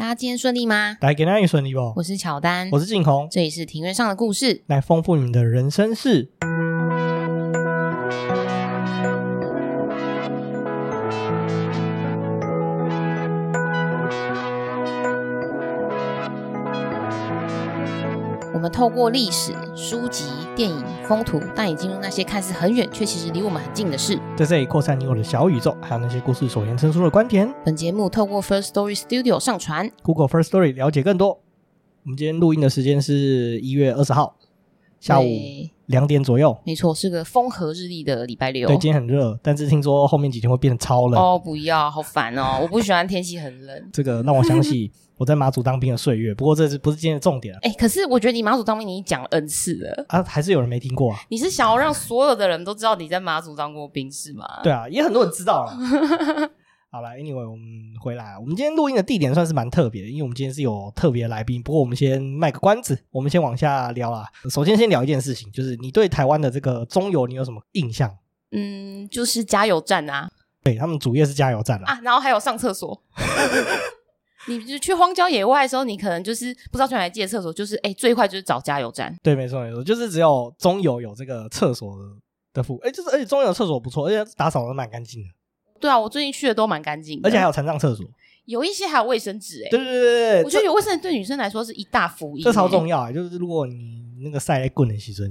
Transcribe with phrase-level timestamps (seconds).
[0.00, 0.96] 大家今天顺利吗？
[0.98, 1.92] 大家今天也顺利不？
[1.94, 6.30] 我是乔丹，我是静红，这里是庭院上的故事，来丰富你们的人生事。
[18.80, 20.24] 透过历史、书籍、
[20.56, 27.46] 电影、风土，带你进入那些看似很远却其实离我们很近的事，在这里扩散你我的小宇宙，还有那些故事所延伸出的观点。
[27.62, 31.42] 本节目透过 First Story Studio 上传，Google First Story 了解更多。
[32.04, 34.36] 我们今天录音的时间是一月二十号
[34.98, 35.26] 下午
[35.84, 38.66] 两点左右，没错，是个风和日丽的礼拜六。
[38.66, 41.20] 对，今天很热，但是听说后面几天会变得超冷。
[41.20, 42.60] 哦，不要，好烦哦！
[42.62, 43.90] 我不喜欢天气很冷。
[43.92, 44.90] 这个让我想起。
[45.20, 47.58] 我在马祖当兵的岁月，不过这是不是今天的重点啊？
[47.60, 51.20] 哎、欸，可是我觉得你马祖当兵，你讲了 N 次了啊，还是有人没听过啊？
[51.28, 54.46] 你是想要让所有的人都知道你在马祖当过兵是吗？
[54.64, 55.76] 对啊，也很多人知道了。
[56.90, 57.68] 好了，Anyway，我们
[58.00, 61.62] 回来，我们今天录音的地点算是蛮特别的，因为我们今天是有特别的来宾。
[61.62, 64.24] 不过我们先卖个关子，我们先往下聊啊。
[64.48, 68.10] 首先先聊一件事情，就是你对台湾的这个中油，你有什么印象？
[68.52, 70.30] 嗯，就是加油站啊。
[70.64, 73.02] 对，他们主业是加油站啊，啊然后还有上厕所。
[74.58, 79.16] 你就去荒郊野外的时候，你可能就是不知道去哪里借厕所，就是哎、欸，最快就是找加油站。
[79.22, 82.02] 对，没错没错，就是只有中油有这个厕所的
[82.54, 82.78] 的服务。
[82.78, 85.28] 哎、欸，就是而且中油的厕所不错，而且打扫的蛮干净的。
[85.80, 88.04] 对啊，我最近去的都蛮干净，而且还有残障厕所，
[88.44, 89.62] 有一些还有卫生纸。
[89.64, 93.12] 哎，对对对对，我觉得有卫生纸对女生来说是一大福音，这超重要啊！
[93.12, 95.26] 就是如果你那个晒在棍的牺牲，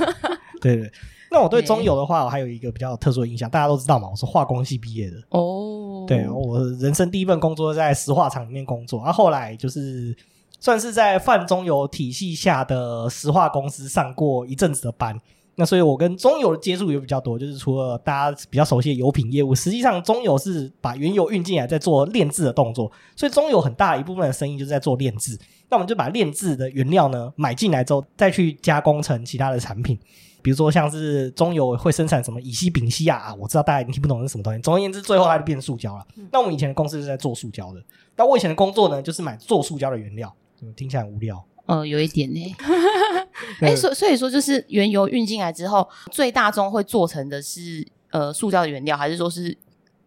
[0.60, 0.92] 对，对对。
[1.34, 6.04] 那我对中油的话，我还有一个比较特殊的印象，大家都知道嘛，我是化工系毕业的哦。
[6.06, 10.16] 对，我人生第一份工作在石化厂里面工作，然后后来就是
[10.60, 15.20] 算是在泛中油体系下的石化公司上过一阵子的班。
[15.56, 25.36] 那所以我跟中油的接触也比较多，就是除了大家比较熟悉的油品业务，实际上中油是把原油运进来，在做炼制的动作，所以中油很大一部分的生意就是在做炼制。
[25.68, 29.98] 那我们就把炼制的原料呢买进来之后，再去加工成其他的产品。
[30.44, 34.60] 比如说，像是中油会生产什么乙烯、丙烯啊，我知道大家已经听不懂是什么东西。
[34.60, 36.06] 总而言之，最后它就变塑胶了。
[36.30, 37.82] 那我们以前的公司是在做塑胶的。
[38.14, 40.30] 那我以前的工作呢，就是买做塑胶的原料。
[40.76, 41.42] 听起来很无聊。
[41.64, 42.56] 呃，有一点呢。
[43.62, 49.56] 哎、欸，所所以说，就是原油运进来之后，最大宗会做成的是呃塑胶的原料，还是说是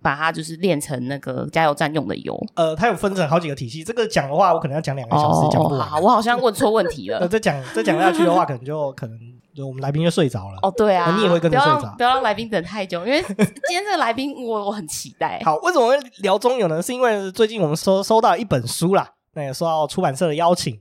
[0.04, 2.40] 把它就是炼成那个加油站用的油？
[2.54, 3.84] 呃，它有分成好几个体系。
[3.84, 5.80] 这个讲的话，我可能要讲两个小时讲不完。
[5.80, 7.18] 哦、好，我好像问错问题了。
[7.18, 9.20] 呃，再讲再讲下去的话，可能就可能。
[9.58, 13.36] 就我们来宾就睡着了哦，对啊，你也会跟着睡着，不要让来宾等太久，因为 今
[13.72, 15.42] 天这个来宾我我很期待。
[15.44, 16.80] 好，为什么会聊中友呢？
[16.80, 20.80] 是因为最近我们收收到一本书啦，那也收到出版社的邀请，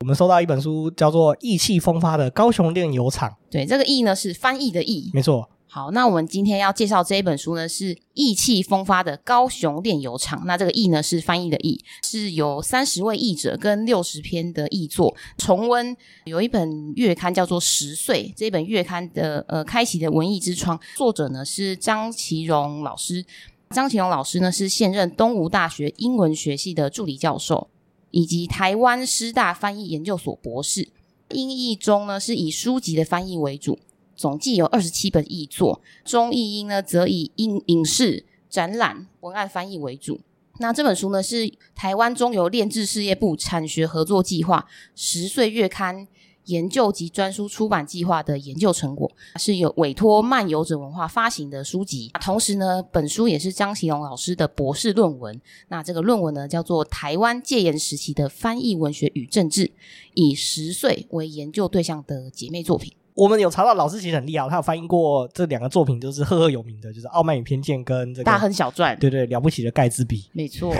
[0.00, 3.28] 我们收到一本书叫做《意气风发的高雄炼油厂》。
[3.50, 5.50] 对，这个“意”呢是翻译的“意”，没错。
[5.74, 10.44] 好，那我们今天要介绍这一本书呢，是意气风发的高雄炼油厂。
[10.46, 15.96] 那这个“意”呢是翻译的“意”，是由三十位译者跟六十篇的译作重温。
[16.26, 23.24] 有一本月刊叫做《十岁》，这本月刊的呃开启的文艺之窗，作者呢是张其荣老师。
[23.70, 27.66] 张其荣老师呢是现任东吴大学英文学系的助理教授，
[28.12, 30.90] 以及台湾师大翻译研究所博士。
[31.30, 33.80] 英译中呢是以书籍的翻译为主。
[34.16, 40.20] 总计有二十七本译作，中译英呢则以影影视、展览、文案翻译为主。
[40.58, 46.06] 那这本书呢是台湾中油炼制事业部产学合作计划十岁月刊
[46.44, 52.12] 研究及专书出版计划的研究成果，是有委托漫游者文化发行的书籍。
[52.20, 55.40] 同时呢，本书也是张其荣老师的博士论文。
[55.68, 59.64] 那这个论文呢叫做《台湾戒严时期的翻译文学与政治》，
[60.12, 62.92] 以十岁为研究对象的姐妹作品。
[63.14, 68.96] 我们有查到老师其实很厉害，他有翻译过这两个作品，都是赫赫有名的，就是《傲慢与偏见》跟这个《大亨小传》。
[69.00, 70.28] 对对，了不起的盖茨比。
[70.32, 70.74] 没错，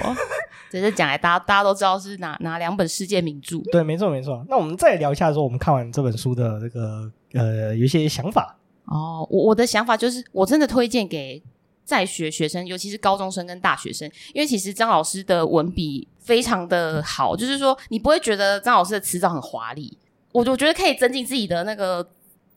[0.69, 3.59] 这是讲来大家大家都知道是哪哪两本世界名著。
[3.71, 4.45] 对，没错没错。
[4.49, 8.59] 那我们再聊一下说，我们看完这本书的这个呃，有一些想法。
[8.87, 11.41] 哦，我我的想法就是，我真的推荐给
[11.85, 19.97] 在学学生，尤其是高中生跟大学生，因为其实张老师的文笔非常的好，就是说你不会觉得张老师的词藻很华丽，
[20.33, 22.05] 我我觉得可以增进自己的那个。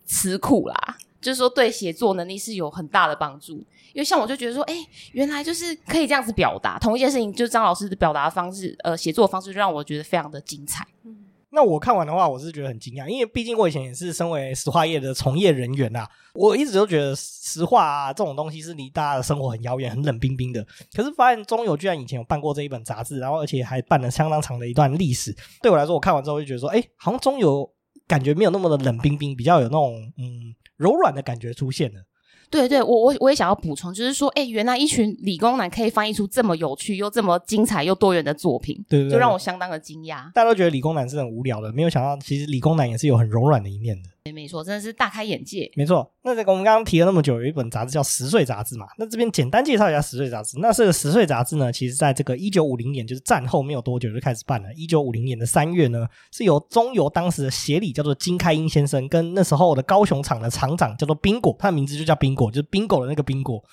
[0.07, 3.63] 词库啦，就是说对写作能力是有很大的帮助。
[3.94, 4.75] 因为像我就觉得说，哎、
[5.13, 10.86] 原来就是可以这样子表达同一件事情，就是张老师的表达方式，呃，写作方式就让我觉得非常的精彩。
[11.04, 11.18] 嗯，
[11.50, 20.63] 那我看完的话，我是觉得很惊讶，因为毕竟我以前也是身为石化业的从业人员啊，我一直都觉得石化啊这种东西是离大家的生活很遥远、很冷冰冰的。
[20.94, 25.36] 可是发现中油居然以前有办过这一本杂志，然后而且还办了相当长的一段历史。
[25.63, 27.68] 对我来说，我看完之后就觉得说，哎、好像中油。
[28.07, 32.01] 感觉没有那么的冷冰冰，比较有那种嗯柔软的感觉出现了。
[32.50, 40.31] 对对，我我我也想要补充，就是说，哎，原来一群理工男可以翻译出这么有趣又这么精彩又多元的作品，对，对，对，就让我相当的惊讶。
[40.31, 44.10] 大家都觉得理工男是很无聊的，没有想到其实理工男也是有很柔软的一面的。
[44.31, 45.69] 没错，真的是大开眼界。
[45.75, 48.88] 没错，那这个我们刚刚提了那么久，有一本杂志叫《十岁杂志》嘛。
[48.97, 50.57] 那这边简单介绍一下《十岁杂志》。
[50.62, 54.74] 那这个《十岁杂志》呢，其实在这个一九五零年，就是战后没有多久就开始办了。
[54.74, 63.63] 一九五零年的三月呢，是由中油当时的协理叫做金开英先生，跟那时候的高雄厂的厂长叫做宾果，他的名字就叫宾果，就是宾果的那个宾果，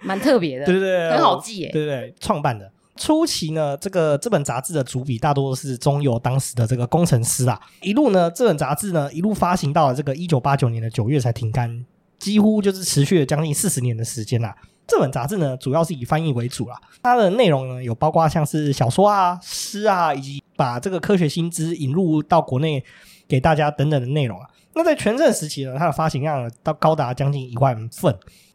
[0.00, 2.70] 蛮特别的， 对对对，很好记耶，对对对，创办的。
[2.96, 7.60] 初期呢，这个这本杂志的主笔大多是中油当时的这个工程师啊。
[7.82, 11.84] 一路呢，这本杂志呢一路发行到了这个一九八九年的九月才停刊，
[12.18, 14.54] 几乎就是持续了将近四十年的时间啦。
[14.86, 22.84] 这本杂志呢，主要是以翻译为主啦，它的内容呢有包括像是小说啊、诗啊，以及把这个科学新知引入到国内
[23.26, 24.48] 给大家等等的内容啊。
[24.74, 28.14] 那在全盛时期呢，它的发行量到高达将近一万份。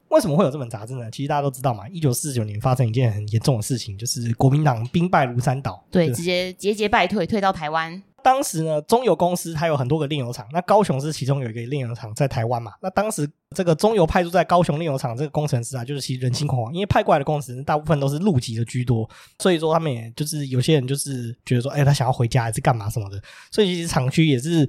[0.10, 1.10] 为什么会有这本杂志呢？
[1.12, 8.02] 其实大家都知道嘛，一九四九年发生一件很严重的事情，就是国民党兵败如山倒，对，直接节节败退，退到台湾。
[8.22, 12.74] 当时呢，中油公司它有很多个炼油厂，那高雄是其中有一个炼油厂在台湾嘛。
[12.82, 23.22] 那当时这个中油派驻在高雄炼油厂这个工程师啊，就是其实人心惶惶，因为派过来的工程师大部分都是陆籍的居多，所以说他们也就是有些人就是觉得说，哎，他想要回家还是干嘛什么的，
[23.52, 24.68] 所以其实厂区也是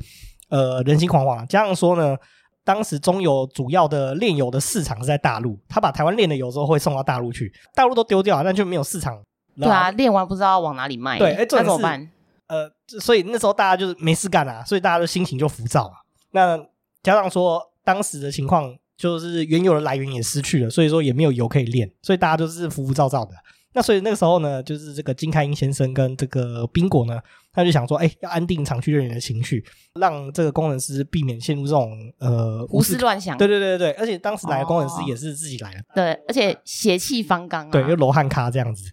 [0.48, 1.46] 呃人心惶惶。
[1.46, 2.16] 加上说呢。
[2.64, 9.20] 当时中油主要的炼油的市场是在大陆，他把台湾炼的油之后会送到大陆去，大陆都丢掉了，那就没有市场。
[9.56, 11.18] 对啊，炼完不知道往哪里卖。
[11.18, 12.10] 对，哎，那怎么办？
[12.46, 12.70] 呃，
[13.00, 15.94] 所以那时候大家就是没事干啊，所以大家的心情就浮躁啊。
[16.32, 16.58] 那
[17.02, 23.32] 加上说当时的情况，就是原油的来源也失去了，所以说也没有油可以炼，所以大家就是浮浮躁躁的。
[23.72, 27.20] 那所以那个时候呢，就是这个金开英先生跟这个宾果呢，
[27.52, 29.64] 他就想说，哎、欸，要安定厂区人员的情绪，
[29.94, 33.36] 让这个工程师避免陷入这种呃胡思乱想。
[33.36, 38.84] 对对对对，而且当时来的工程师也是自己来的，哦、对，而且血气方刚、啊，对，又罗汉咖这样子，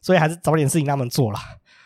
[0.00, 1.40] 所以还是找点事情让他们做啦。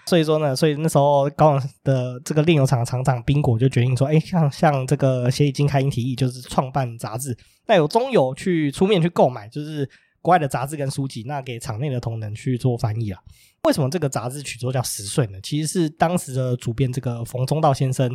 [0.07, 7.37] 所以说呢，所以那时候高雄的这个炼油厂厂长冰果就决定说，哎、欸，像像这个协理金开英提议，就是创办杂志，
[7.67, 9.89] 那有中油去出面去购买，就是。
[10.23, 13.21] 国外的杂志跟书籍，那给场内的同仁去做翻译啊。
[13.65, 15.39] 为什么这个杂志取作叫十岁呢？
[15.43, 18.15] 其实是当时的主编这个冯中道先生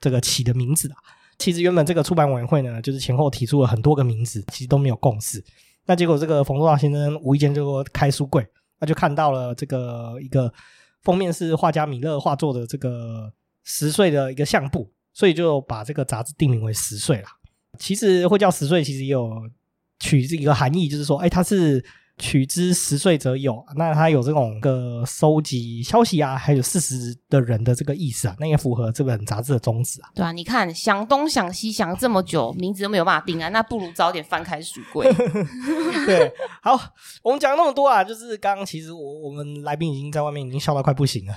[0.00, 0.96] 这个起的名字啊。
[1.38, 5.42] 其实原本这个出版委员会呢，就是前后提出了很多个名字，其实都没有共识。
[5.86, 8.46] 那结果这个冯中道先生无意间就开书柜，
[8.80, 10.52] 那就看到了这个一个
[11.02, 13.32] 封面是画家米勒画作的这个
[13.64, 17.28] 十岁的一个相簿，所以就把这个杂志定名为十岁了。
[17.78, 19.50] 其实会叫十岁，其实也有。
[20.02, 21.82] 取这一个含义，就是说，哎，他是
[22.18, 30.10] 取之十岁者有，那他有这种个收集消息啊，还有事实的人的这个意思啊，那也符合这本杂志的宗旨啊。
[30.14, 35.10] 对啊，你看想东想西想这么久，名字都没有办法定啊，那不如早点翻开书柜。
[36.04, 36.32] 对，
[36.62, 36.78] 好，
[37.22, 41.34] 我们讲那么多啊，就是刚刚其实我我们来宾已经在外面已经笑到快不行了，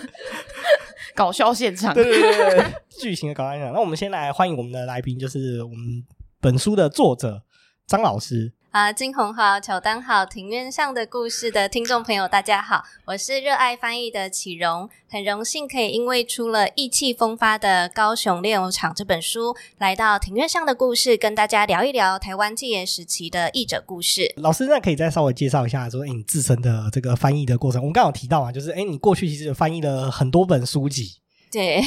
[1.16, 2.64] 搞笑现场，对对对对，
[3.00, 3.72] 剧情的搞笑现场。
[3.72, 6.04] 那我们先来欢迎我们的来宾，就是我们
[6.40, 7.42] 本书的作者。
[7.86, 24.32] 张老师啊，金红好，乔丹好，庭院上的故事的听众朋友，大家好，我是热爱翻译的启荣，很荣幸可以因为出了意气风发的高雄炼油厂这本书，来到庭院上的故事，跟大家聊一聊台湾戒严时期的译者故事。
[24.38, 27.80] 老师，那可以再稍微介绍一下，说，哎，你自身的这个翻译的过程。
[27.82, 31.18] 我们刚刚有提到啊，就是，哎，你过去其实翻译了很多本书籍。
[31.54, 31.80] 对，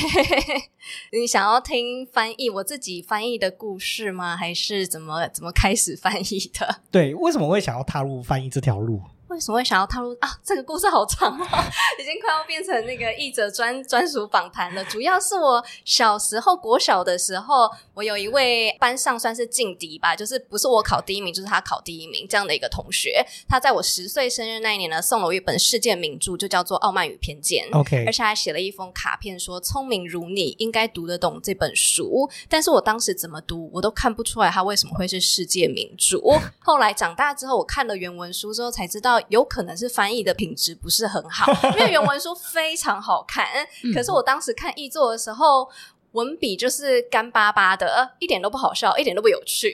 [1.12, 4.38] 你想要听翻译我自己翻译的故事吗？
[4.38, 6.80] 还是怎么怎么开始翻译的？
[6.90, 9.02] 对，为什么会想要踏入翻译这条路？
[9.30, 10.40] 为什么会想要踏入啊？
[10.44, 11.46] 这个故事好长哦，
[12.00, 14.84] 已经快要变成那个译者专专属访谈了。
[14.86, 23.26] 主要是我小时候国小的时候，我有一位班上算是劲敌吧，就是不是我考第一名，就是他考第一名这样的一个同学。
[23.50, 27.68] 他在我十岁生日那一年呢，送了我一本世界名著，就叫做《傲慢与偏见》。
[27.78, 36.18] OK，而且还写了一封卡片，说：“聪明如你，应该读得懂这本书。”但是我当时怎么读，我都看不出来他为什么会是世界名著。
[36.60, 39.17] 后来长大之后，我看了原文书之后，才知道。
[39.30, 43.46] 有可能是翻译的品质不是很好， 因为原文书非常好看，
[43.94, 45.70] 可是我当时看译作的时候，
[46.14, 49.74] 文笔就是干巴巴的，一点都不好笑，一点都不有趣，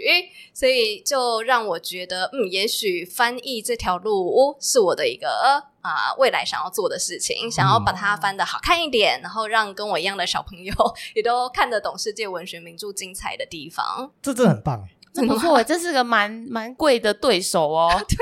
[0.53, 10.73] 所以就让我觉得，嗯，也许翻译这条路是我的一个啊、呃、未来想要做的事情，想要把它翻得好看一点，然后让跟我一样的小朋友
[11.15, 14.11] 也都看得懂世界文学名著精彩的地方。
[14.21, 14.87] 这真的很棒。
[15.13, 17.87] 真不错，这是个蛮蛮贵的对手哦。
[18.09, 18.17] 对，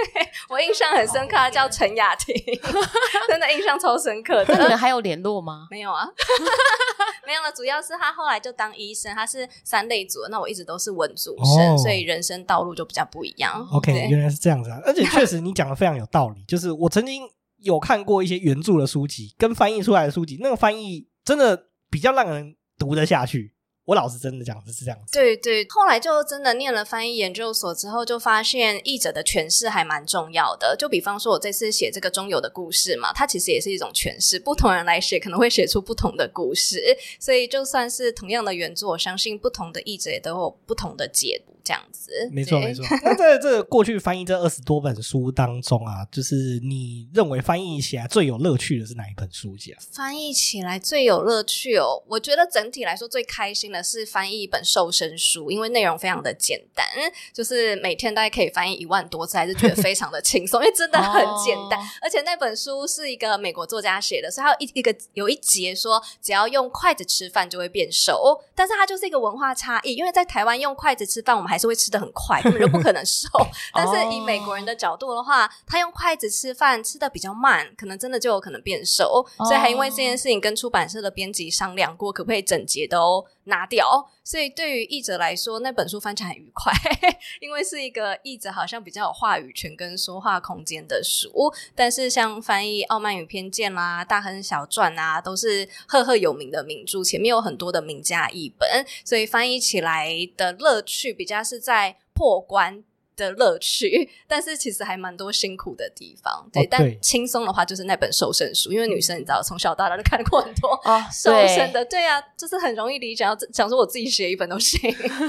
[0.50, 2.36] 我印象很深刻，他叫陈雅婷，
[3.30, 4.44] 真的印象超深刻。
[4.48, 5.68] 那你们还有联络吗？
[5.72, 6.06] 没有啊，
[7.26, 7.52] 没有了。
[7.54, 13.66] 主要是他后来就当医生，他是三类组，那我一直都是文组生，哦、所以人生道路就比较不一样。
[13.72, 16.44] OK，原来是这样子啊，而且确实你讲的非常有道理。
[16.46, 17.24] 就是我曾经
[17.60, 23.54] 有看过一些原著的书籍跟翻译出来的书籍，那个翻译真的比较让人读得下去。
[23.86, 25.66] 我老实真的讲的是这样子，对对。
[25.70, 30.76] 后来就真的念了翻译研究所之后，就发现译者的诠释还蛮重要的。
[30.78, 36.80] 就比方说，我这次写这个中友的故事嘛，它其实也是一种诠释，不同人来写可能会写出不同的故事。
[37.20, 41.52] 所以就算是同样的原著，我相信不同的译者也都有不同的解读。
[41.64, 42.86] 这样子，没错没错。
[43.04, 49.80] 那在这过去翻译这二十多本书当中啊，就是你认为翻译起来最有乐趣的是哪一本书籍啊？
[49.92, 56.86] 翻译起来最有乐趣哦，我觉得整体来说最开心的是翻译一本瘦身书，因为内容非常的简单，
[57.34, 61.80] 就是每天大概可以翻译一万多次，还是觉得非常的轻松，因为真的很简单。
[61.80, 73.28] 哦、而且那本书是一个美国作家写的，所以它有一一个有一节说，只要用筷子吃饭就会变瘦，但是它就是一个文化差异，因为在台湾用筷子吃饭，我们还是会吃得很快，根本就不可能瘦。
[73.76, 79.26] 但是以美国人的角度的话，他用筷子吃饭吃得比较慢，可能真的就有可能变瘦。
[79.40, 84.10] 所以还因为这件事情跟出版社的编辑商量过，可不可以整节都拿掉。
[84.32, 86.72] 所以对于译者来说，那本书翻起来很愉快，
[87.42, 91.52] 因为是一个译者好像比较有话语权跟说话空间的书。
[91.76, 102.86] 但是像翻译《傲慢与偏见》啦，《大亨小传》啊，都是赫赫有名的名著，前面有很多的名家译本，所以翻译起来的乐趣比较是在破关。
[103.22, 106.50] 的乐趣，但是其实还蛮多辛苦的地方。
[106.52, 113.24] 对，哦、对，但轻松的话就是那本瘦身书，因为女生你知道，从小到大都看过很多哦瘦身的，对啊，就是很容易理解。
[113.24, 114.80] 要想说我自己写一本都行。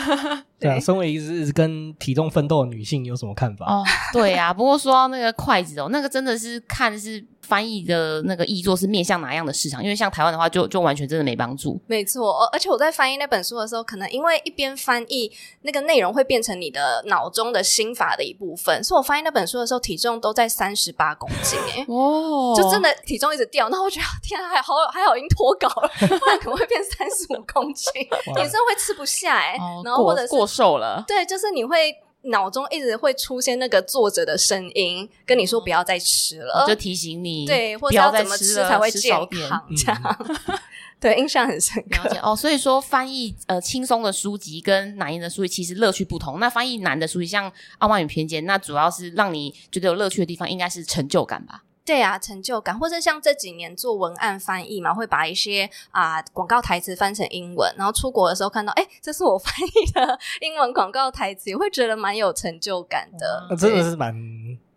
[0.58, 3.66] 对啊，身为一直跟体重奋斗的女性，有什么看法？
[3.66, 4.54] 哦，对啊。
[4.54, 7.24] 不过说到那个筷子哦，那个真的是看是。
[7.42, 9.82] 翻译的那个译作是面向哪样的市场？
[9.82, 11.80] 因为像台湾的话就，就就完全真的没帮助。
[11.86, 15.30] 没错，而且我在翻译那本书的时候，可能因为一边翻译，
[15.62, 18.82] 那个内容会变成你的脑中的心法的一部分。
[18.82, 23.68] 所以我翻译那本书的时候，体重都在三十八公斤，哎，哦，就真的体重一直掉。
[23.68, 27.90] 那我觉得天啊，还好还好，已经脱稿了，不然可能会变三十五公斤，
[28.26, 29.56] 你真的会吃不下哎。
[29.58, 31.94] 哦、然后或者是，过瘦了，对，就是你会。
[32.22, 40.16] 脑中一直会出现那个作者的声音，跟你说不要再吃了，就提醒你对，或者要怎么吃才会健康这样。
[40.28, 40.58] 嗯、
[41.00, 42.36] 对，印象很深刻哦。
[42.36, 46.38] 所以说翻译呃轻松的书籍跟难的书籍其实乐趣不同。
[46.38, 51.64] 那翻译难的书籍，像《傲慢与偏见》，那主要是让你觉得有乐趣的地方，应该是成就感吧。
[51.84, 63.46] 对啊，成就感，或者像这几年做文案翻译嘛，会把一些啊、呃、广告台词翻成英文，然后出国的时候看到，哎，这是我 翻译的英文广告台词，也会觉得蛮有成就感的。
[63.50, 64.14] 那真的是蛮。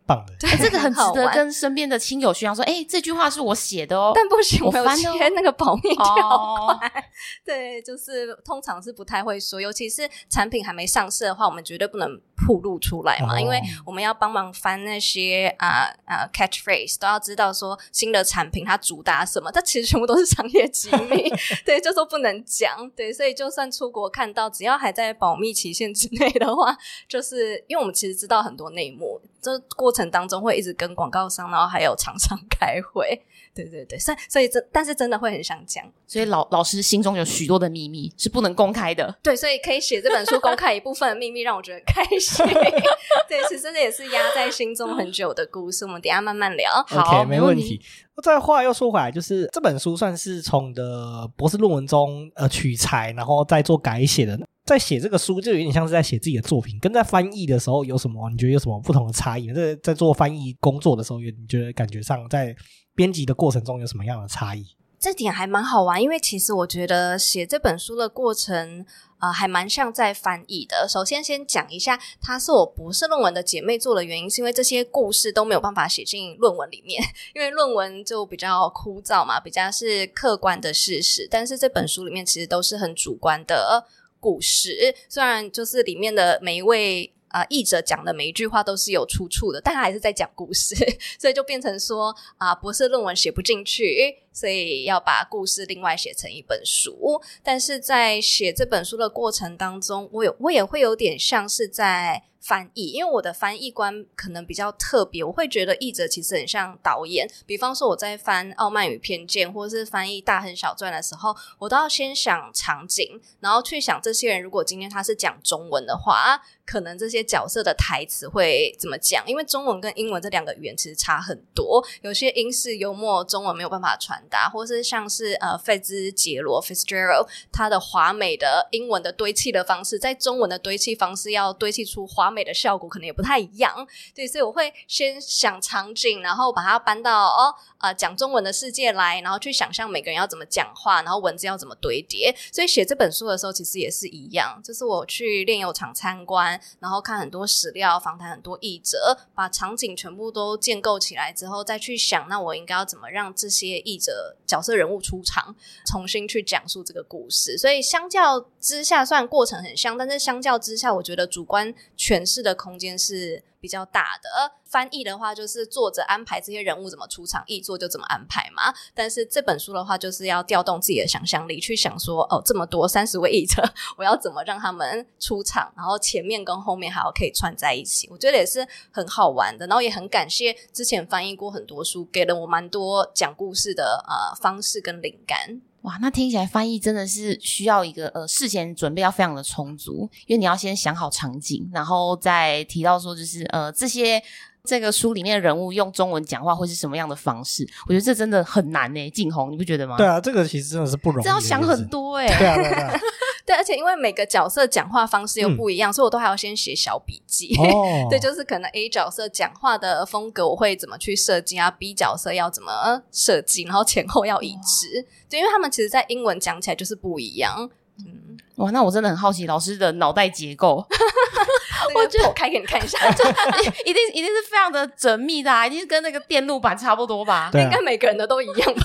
[0.05, 6.91] 棒的，对，这个很值得跟身边的亲友炫耀说，哎，这句话是我写的哦，但不行，我翻签那个保密条款。
[7.43, 21.31] 对，就是通常是不太会说，尤其是产品还没上市的话，我们绝对不能曝露出来嘛，因为我们要帮忙翻那些啊啊 catchphrase，都要知道说新的产品它主打什么，它其实全部都是商业机密，
[21.65, 29.19] 对，就说不能讲，对，所以就算出国看到，只要还在保密期限之内的话，就是因为我们其实知道很多内幕。
[29.45, 33.21] 这过程当中会一直跟广告商，然后还有厂商开会，
[33.53, 42.43] 对对对，所以所以这但是真的会很想讲，所以老老师心中有许多的秘密是不能公开的，对，所以可以写这本书公开一部分的秘密，让我觉得开心。
[43.29, 46.71] 对，其实这也是压在心中很久的故事，我们等一下慢慢聊。
[46.87, 47.79] 好，okay, 没问题。
[48.23, 54.39] 再话又说回来，就是这本书算是从的博士论文中呃取材，然后再做改写的。
[54.65, 58.27] 在写这个书，就有点像是在写自己的作品，跟在翻译的时候有什么？
[58.31, 59.53] 你觉得有什么不同的差异？
[59.53, 62.55] 在在做翻译工作的时候，你觉得感觉上在
[62.95, 64.65] 编辑的过程中有什么样的差异？
[65.00, 68.84] 这点还蛮好玩，因为其实我觉得写这本书的过程，
[69.19, 70.88] 呃，还蛮像在翻译的。
[70.89, 77.03] 首先，先讲一下，它是我博士论文的姐妹做的原因，是因为这些故事都没有办法写进论文里面，
[77.36, 81.27] 因为论文就比较枯燥嘛，比较是客观的事实。
[81.29, 83.86] 但是这本书里面其实都是很主观的。
[84.25, 84.96] 故事。
[85.08, 90.74] 虽然就是里面的每一位啊、译者讲的每一句话都是有出处的，但他还是在讲故事，
[91.20, 97.19] 所以就变成说啊、博士论文写不进去，所以要把故事另外写成一本书。
[97.41, 102.25] 但是在写这本书的过程当中，我有我也会有点像是在。
[102.45, 107.27] 翻译，因为我的翻译观可能比较特别，我会觉得译者其实很像导演。
[107.43, 116.39] 比方说我在翻《傲慢与偏见》或者是翻译《大亨小传》的时候，我都要先想场景，然后去想这些人如果今天他是讲中文的话。
[116.67, 119.23] 可能这些角色的台词会怎么讲？
[119.27, 133.88] 因为中文跟英文这两个语言其实差很多，有些英式幽默中文没有办法传达，或是像是呃费兹杰罗 （Fitzgerald） 他的华美的英文的堆砌的方式，在中文的堆砌方式要堆砌出华美的效果，可能也不太一样。
[134.13, 142.36] 对，所以我会先想场景，然后把它搬到哦呃讲中文的世界来，然后去想象每个人要怎么讲话，然后文字要怎么堆叠。
[142.51, 146.60] 所以写这本书的时候，其实也是一样，就是我去炼油厂参观。
[146.79, 154.14] 然后看很多史料，访谈很多译者，把场景全部都建构起来之后，再去想，那我应该要怎么让这些译者
[154.45, 155.55] 角色人物出场，
[155.86, 157.57] 重新去讲述这个故事。
[157.57, 164.29] 所以相较之下，虽然过程很像，但是相较之下，我觉得主观诠释的空间是比较大的。
[164.63, 168.72] 翻译的话，就是作者安排这些人物怎么出场，译作就怎么安排嘛。
[168.93, 173.63] 但是这本书的话，就是要调动自己的想象力，去想说，哦，这么多三十位译者，
[173.98, 178.07] 我要怎么让他们出场，然后前面跟后面还要可以串在一起。
[178.12, 185.60] 我觉得也是很好玩的，然后也很感谢之前翻译过很多书，给了我蛮多讲故事的呃方式跟灵感。
[185.85, 194.19] 哇，那听起来翻译真的是需要一个呃事前准备要非常的充足，因为你要先想好场景，然后再提到说就是呃这些
[194.63, 199.95] 这个书里面的人物用中文讲话会是什么样的方式，我觉得这真的很难诶，静红你不觉得吗？
[199.95, 202.25] 对啊，这个其实真的是不容易，这要想很多哎。
[202.35, 202.91] 对啊，对啊。
[202.91, 202.99] 对，
[203.55, 207.55] 而且因为每个角色讲话方式又不一样，嗯、所以我都还要先写小笔记。
[207.59, 215.01] 哦、对，就是可能 A 角色讲话的风格我会怎么去设计啊，B 角色要怎么设计，然后前后要一致。
[215.01, 217.69] 哦、对，因为他们其实，在英文讲起来就是不一样。
[218.00, 220.85] 嗯，哇，那我真的很好奇老师的脑袋结构。
[221.93, 223.24] 我就开给你看一下，就
[223.85, 227.50] 一定一定是非常的缜密的，啊，一定是跟那个电路板差不多吧？
[227.53, 228.83] 应该每个人的都一样吧？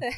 [0.00, 0.10] 对。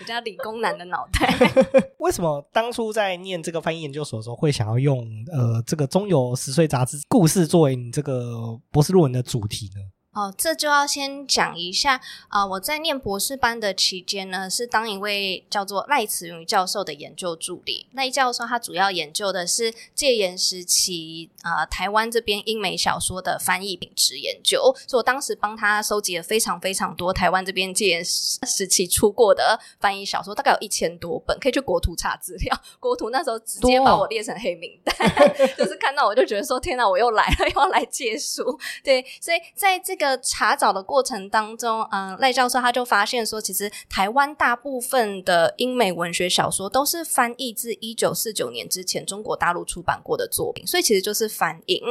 [0.00, 1.28] 比较理工男的脑袋。
[2.00, 9.82] 为什么当初在念这个翻译研究所的时候，会想要用呃这个中游十岁杂志故事作为你这个博士论文的主题呢？
[10.12, 11.94] 哦，这就要先讲一下
[12.26, 12.46] 啊、呃！
[12.48, 17.86] 我在念博士班的期间呢，是当一位叫做赖慈云教授的研究助理。
[17.92, 24.74] 赖教授他主要研究的是戒严时期啊、呃，台湾这边英美小说的翻译品质研究。
[24.88, 32.60] 所以我当时帮他收集了非常非常多台湾这边戒严时期出过的翻译小说，大概有一千多本，可以去国图查资料。
[32.80, 34.96] 国图那时候直接把我列成黑名单，
[35.56, 38.58] 就是看到我就觉得说：天哪，我又来了，又要来借书。
[38.82, 39.99] 对，所以在这个。
[40.00, 51.82] 个查找的过程当中，嗯，赖教授他就发现说，其实台湾大部分的英美文学小说都是翻译自一九四九年之前中国大陆出版过的作品，所以其实就是翻译，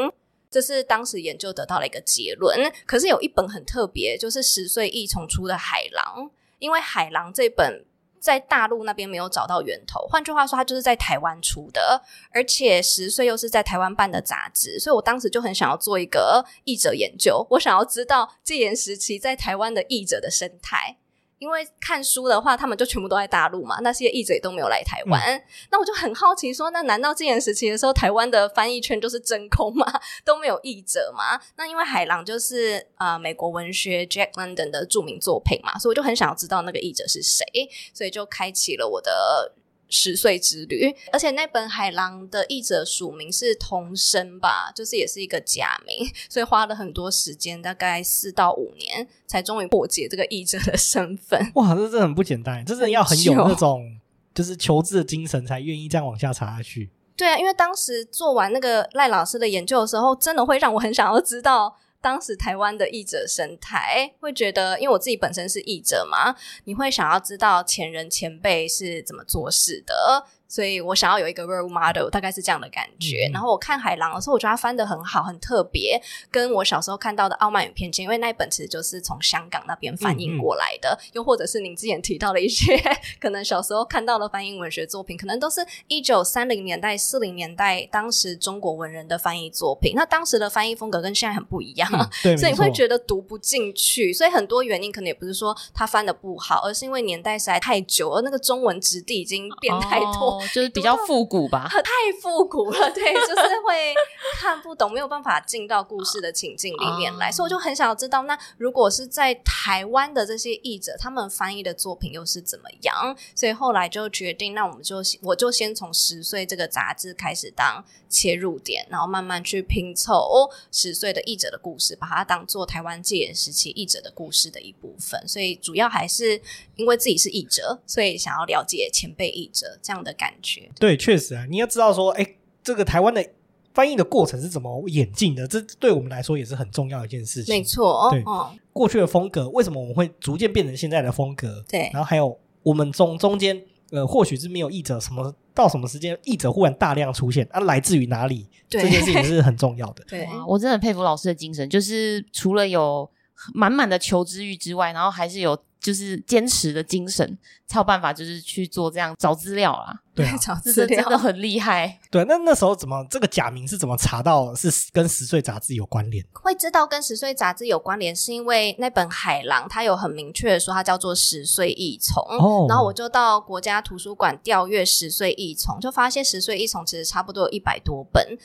[0.49, 2.57] 这是当时研究得到了一个结论。
[2.87, 6.25] 可是有一本很特别，就是十岁译重出的《海狼》，
[6.57, 7.85] 因为《海狼》这本。
[8.21, 12.01] 在大陆那边没有找到源头，换句话说，它就是在台湾出的，
[12.31, 20.98] 而且十岁又是在台湾办的杂志，所以我当时就很想要做一个译者研究，我想要知道戒严时期在台湾的译者的生态。
[21.39, 25.21] 因为看书的话，他们就全部都在大陆嘛，那些译者也都没有来台湾。
[25.21, 29.85] 嗯、那我就很好奇说，那难道戒严时期的时候，台湾的翻译圈就是真空吗？
[30.23, 31.39] 都没有译者吗？
[31.55, 37.45] 那因为《海狼》就是呃美国文学 Jack London 的著名作品嘛，所以我就很想要知道那个译者是谁，
[37.93, 39.53] 所以就开启了我的。
[39.89, 51.51] 十岁之旅，而且那本海狼的译者署名是童声吧，就是也是一个假名，所以花了很多时间，大概四到五年，才终于破解这个译者的身份。
[51.55, 53.99] 哇，这真的很不简单，这真的要很有那种
[54.33, 56.91] 就是求知的精神，才愿意这样往下查下去。
[57.17, 61.75] 对啊，因为当时做完那个赖老师的研究的时候，真的会让我很想要知道。
[62.01, 70.25] 当时台湾的译者生态，会觉得，因为我自己本身是译者嘛，你会想要知道前人前辈是怎么做事的。
[70.49, 73.27] 所以我想要有一个 role model，大概是这样的感觉。
[73.29, 80.89] 嗯、然后我看《海狼》的时候，我觉得它翻的很好，很特别，跟我小时候看到的《傲慢与偏见》，因为那一本其实就是从香港那边翻译过来的。
[80.89, 82.75] 嗯嗯、又或者是您之前提到的一些，
[83.21, 89.93] 可能小时候看到的翻译文学作品，可能都是一九三零年代、四零年代当时中国文人的翻译作品。
[89.95, 91.87] 那当时的翻译风格跟现在很不一样，
[92.35, 94.11] 所以你会觉得读不进去。
[94.11, 100.38] 所以很多原因可能也不是说他翻的不好，而是因为年代实在太久，而那个中文质地已经变太多。
[100.53, 101.81] 就是比较复古吧，太
[102.21, 103.93] 复古了，对，就是会
[104.39, 113.15] 看不懂，没有办法进到故事的情境里面来，所以我就很想要知道，那如果是在台湾的这些译者，他们翻译的作品又是怎么样？
[113.35, 125.27] 所以后来就决定，那我们就我就先从十岁这个杂志开始当切入点，然后慢慢去拼凑十岁的译者的故事，把它当做台湾戒严时期译者的故事的一部分。
[125.27, 126.41] 所以主要还是
[126.75, 130.69] 因为自己是译者，所以想要了解前辈译者这样的感觉。
[130.79, 133.25] 对，确实啊，你要知道说，哎，这个台湾的
[133.73, 137.55] 翻译的过程是怎么演进的，这对我们来说也是很重要的一件事情。
[137.55, 141.63] 没错，对，哦、过去的风格为什么我们会逐渐变成现在的风格？
[141.69, 143.61] 对，然后还有我们中中间。
[143.91, 148.47] 呃，或许是没有译者，什么到什么时间，译者忽然大量出现，啊，来自于哪里？
[148.69, 150.03] 这件事情是很重要的。
[150.07, 153.09] 对，我真的很佩服老师的精神，就是除了有
[153.55, 155.57] 满满的求知欲之外，然后还是有。
[155.79, 159.93] 就是坚持的精神，才有办法就是去做这样找资料啦。
[160.13, 161.99] 对啊， 找资料真的很厉害。
[162.11, 166.23] 对，那那时候怎么这个假名是怎么查到是跟十岁杂志有关联？
[166.33, 172.21] 会知道跟十岁杂志有关联，是因为那本海狼它有很明确的说它叫做十岁异虫。
[172.37, 178.37] 哦，然后我就到国家图书馆调阅十岁异虫，就发现十岁异虫其实差不多有一百多本。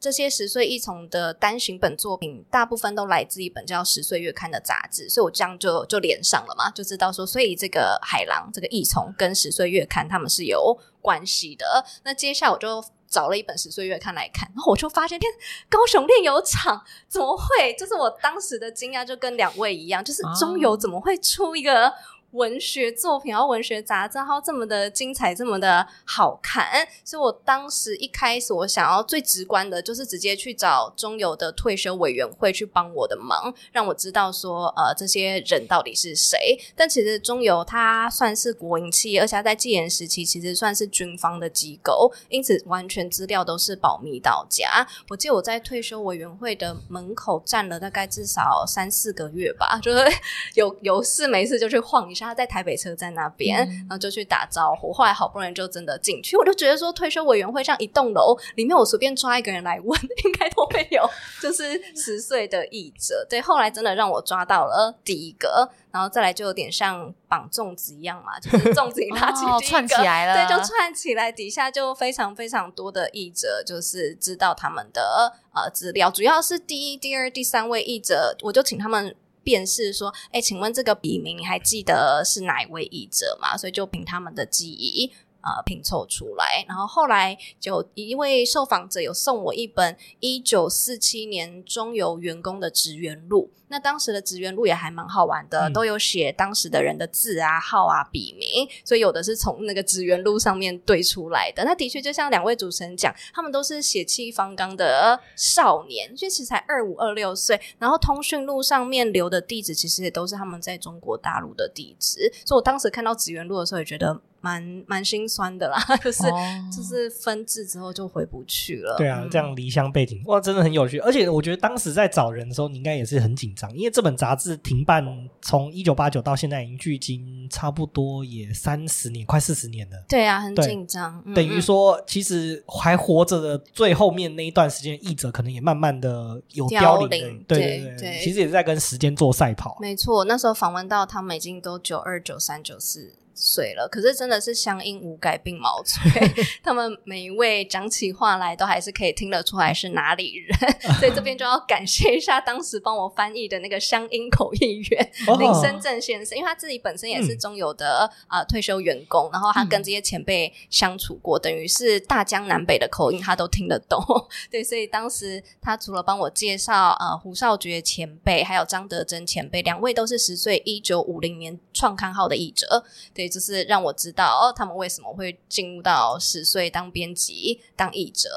[0.00, 11.84] 这些十岁译丛的单行本作品，大部分都来自一本叫《十岁月刊》的杂志，所以我这样就就连上了嘛，就知道说，所以这个海狼这个译丛跟《十岁月刊》他们是有关系的。
[12.04, 15.32] 那接下来我就找了一本《十岁月刊》来看，然后我就发现，天，
[15.68, 17.74] 高雄炼油厂怎么会？
[17.74, 21.92] 就是我当时的惊讶，就跟两位一样，就是中油怎么会出一个？
[22.32, 36.58] 文学作品，然后文学杂志，然后这么的精彩，这么的好看，所以我当时一开始我想要最直观的，就是直接去找中油的退休委员会去帮我的忙，让我知道说，呃，这些人到底是谁。
[36.76, 44.86] 但其实中油它算是国营企业，而且它在戒严时期其实算是军方的机构，因此完全资料都是保密到家。
[45.08, 49.98] 我记得我在退休委员会的门口站了大概至少三四个月吧，就是
[50.54, 52.28] 有有事没事就去晃一下。
[52.28, 54.92] 他在台北车站那边，嗯、然后就去打招呼。
[54.92, 61.08] 后来好不容易就真的进去，我就觉得说，退休委员会像一栋楼里面，我随便抓一个人来问， 应该都会有，
[61.40, 63.26] 就是十岁的译者。
[63.30, 79.16] 对，后来真的让我抓到了第一个，然后再来就有点像绑粽子一样嘛，就是粽子一拉起哦，串起来了，对，就串起来，底下就非常非常多的译者，就是知道他们的呃资料，主要是第一、第二、第三位译者，我就请他们。
[79.42, 83.56] 便是说，哎，请问这个笔名你还记得是哪一位译者吗？
[83.56, 86.64] 所以就凭他们的记忆啊、呃、拼凑出来。
[86.68, 93.50] 然后后来就一位受访者有送我一本一九四七年中油员工的职员录。
[93.68, 101.64] 那当时的职员录也还蛮好玩的，嗯、都有写当时的人的字啊、号啊、笔名，所以有的是从那个职员录上面对出来的。
[101.64, 107.60] 那的确就像两位主持人讲，他们都是血气方刚的少年，其实才二五二六岁。
[107.78, 112.32] 然后通讯录上面留的地址，其实也都是他们在中国大陆的地址。
[112.44, 116.36] 所以我当时看到职员录的时候，也觉得蛮蛮心酸的啦， 就是、哦、
[116.74, 118.96] 就是分治之后就回不去了。
[118.96, 120.98] 对啊，这样离乡背景，哇，真的很有趣。
[121.00, 123.76] 而且我觉得当时在找人的时候，你应该也是很紧张。
[123.76, 125.04] 因为这本杂志停办
[125.42, 129.96] 从一九八九到现在已经距今差不多也三十年，快四十年了。
[130.08, 131.22] 对啊，很紧张。
[131.34, 137.44] 等于说，其实还活着的最后面那一段时间，译者可能也慢慢的有凋零。
[137.48, 139.76] 对对对，对其实也是在跟时间做赛跑。
[139.80, 143.14] 没错，那时候访问到他们已经都九二、九三、九四。
[143.40, 146.10] 碎了，可是真的是乡音无改鬓毛衰。
[146.60, 150.58] 他们每一位讲起话来，都还是可以听得出来是哪里人。
[150.98, 164.02] 所以这边就要感谢一下当时帮我翻译的那个乡音口译员、哦、林生正先生，因为他自己本身也是中油的啊、嗯呃、退休员工，然后他跟这些前辈相处过，嗯、等于是大江南北的口音他都听得懂。
[164.50, 172.84] 对，所以当时他除了帮我介绍呃胡少觉前辈，还有张德珍前辈，两位都是十岁一九五零年创刊号的译者。
[173.14, 173.27] 对。
[173.28, 178.28] 就是让我知道哦，他们为什么会进入到十岁当编辑、当译者。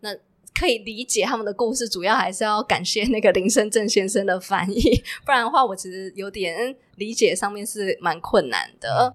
[0.00, 0.14] 那
[0.52, 9.14] 可以理解他们的故事，主要还是要感谢那个林生正先生的翻译， 不然的话，我其实有点理解上面是蛮困难的。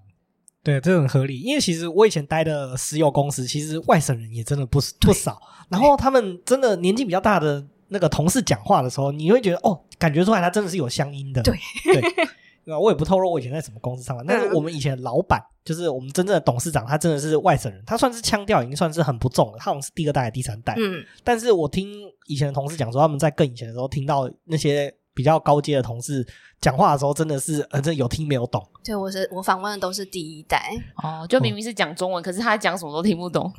[0.64, 5.40] 对，这很合理，因为其实我以前待的石油公司，其实外省人也真的不不少。
[5.68, 11.42] 然后他们真的年纪比较大的那个同事讲话的时候，你会觉得哦，感觉出来他真的是有乡音的。
[11.42, 12.28] 对对。
[12.66, 20.74] 我也不透露我以前在什么公司上班，但是我们以前的老板，就是我们真正的董事长，他真的是外省人，他算是腔调已经算是很不重了，他好像是第二代、第三代。
[20.76, 21.88] 嗯，但是我听
[22.26, 26.26] 以前的同事讲说，他们在更以前的时候听到那些比较高阶的同事
[26.60, 28.66] 讲话的时候，真的是呃，这有听没有懂。
[28.82, 33.52] 对，我是我访问的都是第一代哦，就明明是讲中文，嗯、可是他讲什么都听不懂，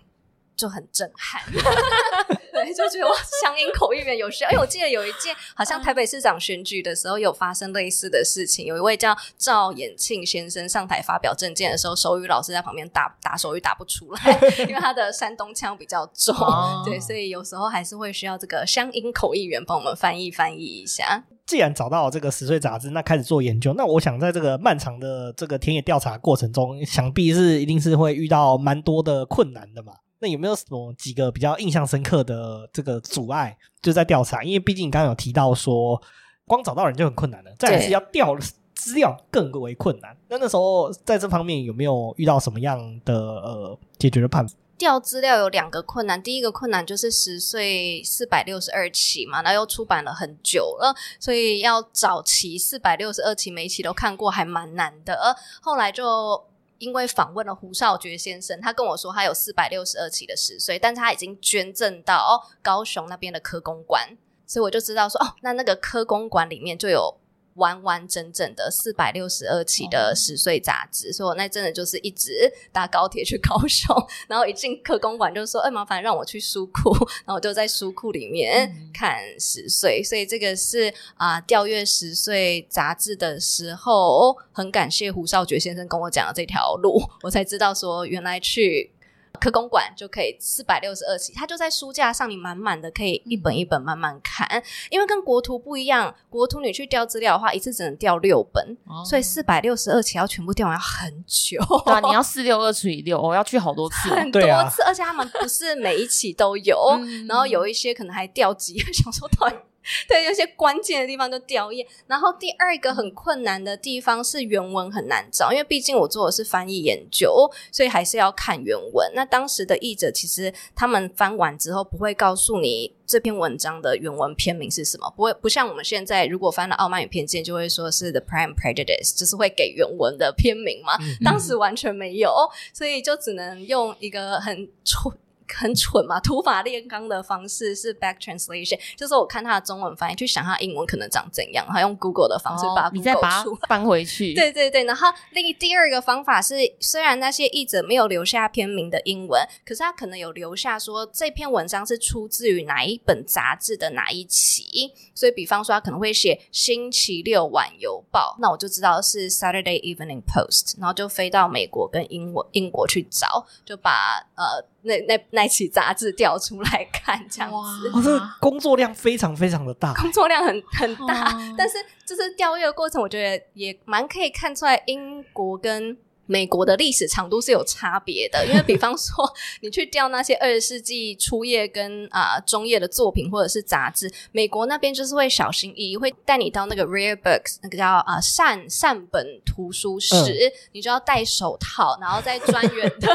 [0.56, 1.42] 就很震撼。
[2.68, 4.50] 对，就觉得哇，乡音口译员有需要。
[4.50, 8.66] 哎我记得有一件，好像台北市长选举的时候有发生类似的事情。
[8.66, 16.36] 有一位叫赵衍庆先生上台发表政见的时候，手语老师在旁边打打手语打不出来，因为他的山东腔比较重。
[16.36, 21.24] 哦、对，所以有时候还是会需要这个乡音口译员帮我们翻译翻译一下。
[21.46, 29.94] 既然找到这个十岁杂志，那开始做研究，那我想在这个漫长的这个田野调查过程中，想必是一定是会遇到蛮多的困难的嘛。
[30.20, 33.56] 那有没有什么几个比较印象深刻的这个阻碍？
[33.82, 36.02] 就在调查，因为毕竟你刚刚有提到说，
[36.46, 38.36] 光找到人就很困难了，再来是要调
[38.74, 40.18] 资料更为困难。
[40.28, 44.56] 那那时候在这方面有没有遇到什么样的呃解决的办法？
[44.78, 55.36] 调资料有两个困难，第一个困难就是十岁四百六十二期嘛，然后又出版了很久了，所以要找齐四百六十二期，每一期都看过，还蛮难的。
[55.62, 56.44] 后来就。
[56.80, 67.18] 因为访问了胡少觉先生，他跟我说他有四百六十二期的十岁，但是他已经捐赠到哦高雄那边的科公馆，所以我就知道说哦，那那个科公馆里面就有。
[67.58, 73.96] 完完整整的四百六十二期的十岁杂志，哦、所以我那阵子就是一直搭高铁去高雄，
[74.28, 76.92] 然后一进科工馆就说：“哎，麻烦让我去书库。”
[77.26, 88.92] 然后我就在书库里面看十岁，嗯、所以这个是啊，调阅十岁杂志的时候，很感谢胡少觉先生跟我讲的这条路，我才知道说原来去。
[89.40, 94.64] 科公馆就可以四百六十二期，它就在书架上，你满满的可以一本一本慢慢看。
[94.90, 101.60] 因为跟国图不一样，国图你去调资料的话，一次只能调六本，哦、所以四百六十二期要全部调完要很久。
[101.86, 109.56] 对啊， 你要四六二除以六，我要去好多次，很多次，啊、而且他们不是每一期都有，嗯、然后有一些可能还调几， 想说到底。
[110.08, 111.86] 对，有些关键的地方就掉页。
[112.08, 119.12] 然后第二个很困难的地方是原文很难找，因为毕竟我做的是翻译研究，所以还是要看原文。
[119.16, 130.98] 那当时的译者其实他们翻完之后不会告诉你这篇文章的原文篇名是什么，不会不像我们现在如果翻了《傲慢与偏见》，就会说是《The Prime Prejudice》，就是会给原文的篇名嘛。
[131.00, 132.32] 嗯、当时完全没有，
[132.74, 135.14] 所以就只能用一个很粗。
[135.56, 144.34] 很蠢嘛，土法炼钢的方式是 back translation，就是我看他的中文翻译，去想他英文可能长怎样，然后用 Google 的方式把它 Google、哦、你再把它翻回去。
[144.34, 164.66] 对 对对，然后另第二个方法是，虽然那些译者没有留下篇名的英文，可是他可能有留下说这篇文章是出自于哪一本杂志的哪一期，所以比方说他可能会写星期六晚邮报，那我就知道是 Saturday Evening Post，然后就飞到美国跟英国英国去找，就把呃。
[164.88, 175.96] 那那那期杂志调出来看，这样子，哇，这个工作量非常非常的大，工作量很很大，哇但是就是调阅的过程，我觉得也蛮可以看出来英国跟。
[176.28, 193.08] 美国的历史长度是有差别的，因为比方说，你去调那些二十世纪初叶跟啊、呃、中叶的作品或者是杂志，美国那边就是会小心翼翼，会带你到那个 rare books 那个叫啊、呃、善善本图书室，嗯、你就要戴手套，然后在专员的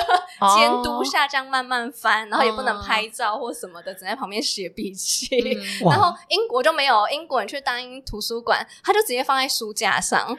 [0.56, 5.28] 监督下这样慢慢翻，然后也不能拍照或什么的，只在旁边写笔记。
[5.36, 10.34] 嗯、然后英国就没有，英国人去大英图书馆，他就直接放在书架上，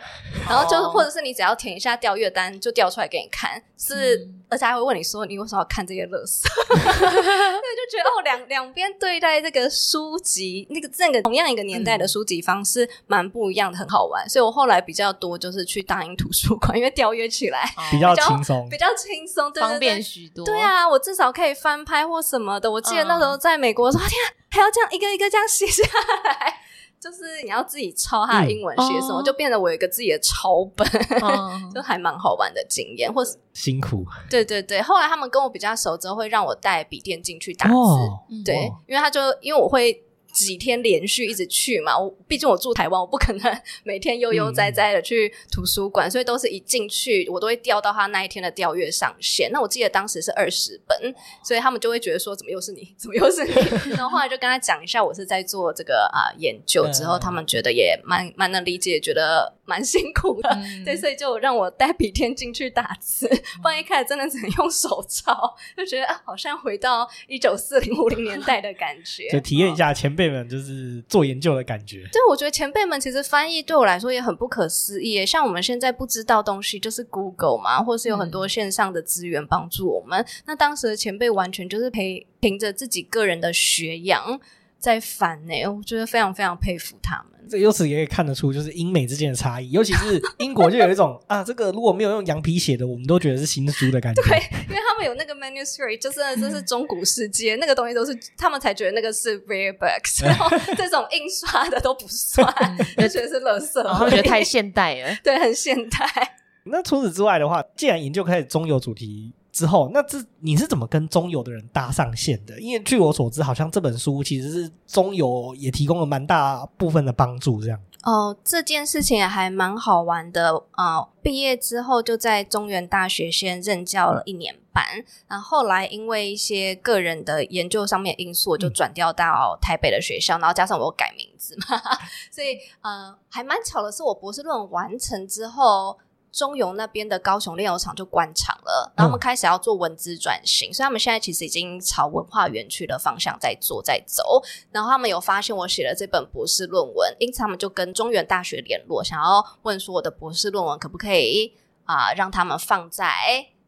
[0.50, 2.60] 然后就或者是你只要填一下调阅单。
[2.63, 6.43] 就调出来给你看，是，嗯、而且还会问你说，你为什么要看这些垃圾？
[6.71, 14.30] 对，就觉得哦，两两边对待这个书籍，那个这个同样一个年代的书籍方式蛮不一样的，很好玩。
[14.30, 20.45] 所以我后来比较多就是去大英图书馆，因为调阅起来比较轻松，比较轻松，对对对，方便许多。
[20.45, 22.71] 对啊，我至少可以翻拍或什么的。
[22.71, 25.84] 我记得那时候在美国说，说、嗯、天啊，还要这样一个一个这样写下
[26.23, 26.62] 来。
[27.04, 30.88] 就是你要自己抄他的英文写什么，嗯哦、就变得我有一个自己的抄本，
[31.22, 34.06] 嗯、 就还蛮好玩的经验，或是辛苦。
[34.30, 40.02] 对对对，后来他们跟我比较熟之后，会让我带笔电进去打字，哦、对，哦、因为他就因为我会。
[40.34, 49.52] 几天连续一直去嘛，我毕竟我住台湾，我不可能每天悠悠哉哉的去图书馆，嗯、所以都是一进去我都会调到他那一天的调阅上限。
[49.52, 53.52] 那我记得当时是二十本，所以他们就会觉得说，怎么又是你， 怎么又是你？
[53.93, 63.28] 然后后来就跟他讲一下，我是在做这个啊、呃、研究之后，他们觉得也蛮蛮能理解，觉得蛮辛苦的，嗯、 对，所以就让我带笔天进去打字，
[63.62, 70.23] 不然一开始真的只能用手抄，就觉得啊，好像回到一九四零五零年代的感觉，就体验一下前辈。
[70.50, 72.08] 就是做研究的感觉。
[72.12, 75.26] 对，我觉得前辈们其实翻译对我来说也很不可思议。
[75.26, 80.22] 像我们现在不知道东西，就是 Google 嘛，或是有很多线上的资源帮助我们。
[80.22, 84.40] 嗯、那当时的前辈完全就是凭凭着自己个人的学养
[84.78, 87.33] 在翻呢，我觉得非常非常佩服他们。
[87.49, 94.21] 这由此也可以看得出，就是英美之间的差异，尤其是英国就有一种 啊，这个如果没有用羊皮写的，我们都觉得是新书的感觉。
[94.23, 94.38] 对，
[94.69, 102.45] 因为他们有那个 manuscript，就是这是中古世界，那个东西都是他们才觉得那个是 rare books， 然后这种印刷的都不算，
[102.97, 106.38] 就觉得是垃圾，他们觉得太现代了，对，很现代。
[106.65, 112.60] 那除此之外的话，既然研究开始中游主题之后，那这你是怎么跟中游的人搭上线的？
[112.60, 117.80] 因为据我所知，好像这本书其实是中游也提供了蛮大部分的帮助，这样。
[118.02, 120.98] 哦，这件事情也还蛮好玩的啊！
[120.98, 124.84] 呃，毕业之后就在中原大学先任教了一年半，
[125.28, 131.80] 然后后来因为一些个人的研究上面因素，我就转调到台北的学校，然后加上我改名字嘛，
[132.30, 135.98] 所以呃，还蛮巧的是，我博士论文完成之后。
[136.34, 144.41] 中油那边的高雄炼油厂就关厂了，然后他们开始要做文资转型，嗯，所以他们现在其实已经朝文化园区的方向在做在走。
[144.72, 153.06] 然后他们有发现我写了这本博士论文，因此他们就跟中原大学联络，想要问说我的博士论文可不可以啊，呃，让他们放在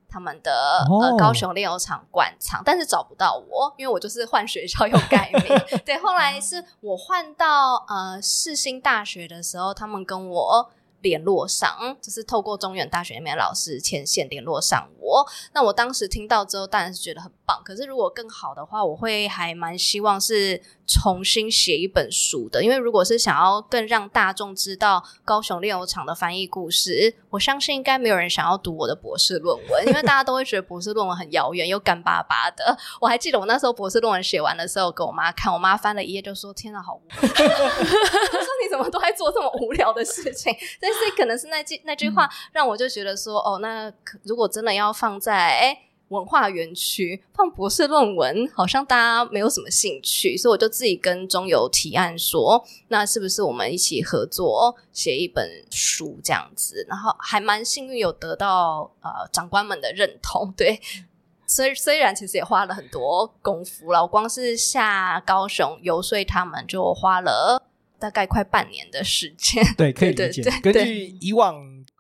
[0.10, 5.44] 他们的，哦，呃高雄炼油厂馆藏，但是找不到我，因为我就是换学校又改名。
[5.86, 10.72] 对，后来是我换到呃世新大学的时候，他们跟我。
[11.06, 15.24] 联络上，就是透过中原大学里面的老师牵线联络上我。
[15.54, 17.62] 那我当时听到之后，当然是觉得很棒。
[17.64, 22.64] 可是如果更好的话，我会还蛮希望是重新写一本书的。
[22.64, 32.78] 因为如果是想要更让大众知道高雄炼油厂的翻译故事，我相信应该没有人想要读我的博士论文，因为大家都会觉得博士论文很遥远又干巴巴的。
[33.00, 43.92] 我还记得我那时候博士论文写完的时候，给我妈看，我妈翻了一页就说：“天哪，好无聊！” 她说：“你怎么都在做这么无聊的事情？”但是可能是那句那句话让我就觉得说，哦，那
[44.24, 45.78] 如果真的要放在
[46.10, 56.86] 文化园区放博士论文，好像大家没有什么兴趣，所以我就自己跟中油提案说，那是不是我们一起合作写一本书这样子？
[56.88, 60.80] 然后还蛮幸运有得到呃长官们的认同，对。
[61.48, 67.62] 虽虽然其实也花了很多功夫了，我光是下高雄游说他们就花了。
[67.98, 70.44] 大概快半年的时间，对，可以理解。
[70.62, 71.56] 根据以往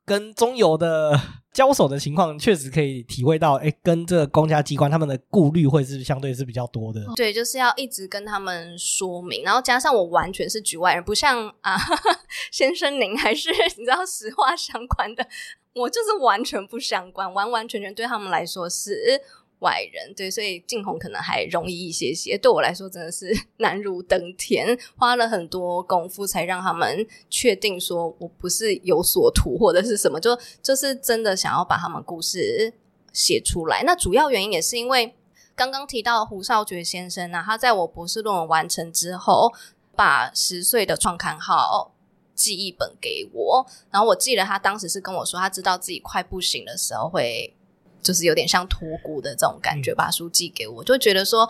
[0.05, 1.19] 跟中油的
[1.55, 7.01] 交手的情况，确实可以体会到，哎，跟这个公家机关他们的顾虑会是相对是比较多的。
[7.15, 11.77] 对，就是要一直跟他们说明，然后加上我完全是局外人，不像啊
[12.51, 15.25] 先生您还是你知道实话相关的，
[15.73, 19.21] 我就是完全不相关，完完全全对他们来说是。
[19.59, 22.37] 外人对，所以晋弘可能还容易一些些。
[22.37, 32.73] 对我来说，真的是 难如登天，花了很多功夫才让他们确定说我不是有所图或者是什么，就就是真的想要把他们故事
[33.13, 33.83] 写出来。
[33.83, 35.15] 那主要原因也是因为
[35.55, 39.53] 刚刚提到胡少觉先生啊，他在我博士论文完成之后，
[39.95, 41.93] 把十岁的创刊号
[42.35, 47.55] 记忆本给我，然后我记得他当时是跟我说，他知道自己快不行的时候会。
[48.05, 51.49] 就是有点像托孤的这种感觉，把书寄给我，就觉得说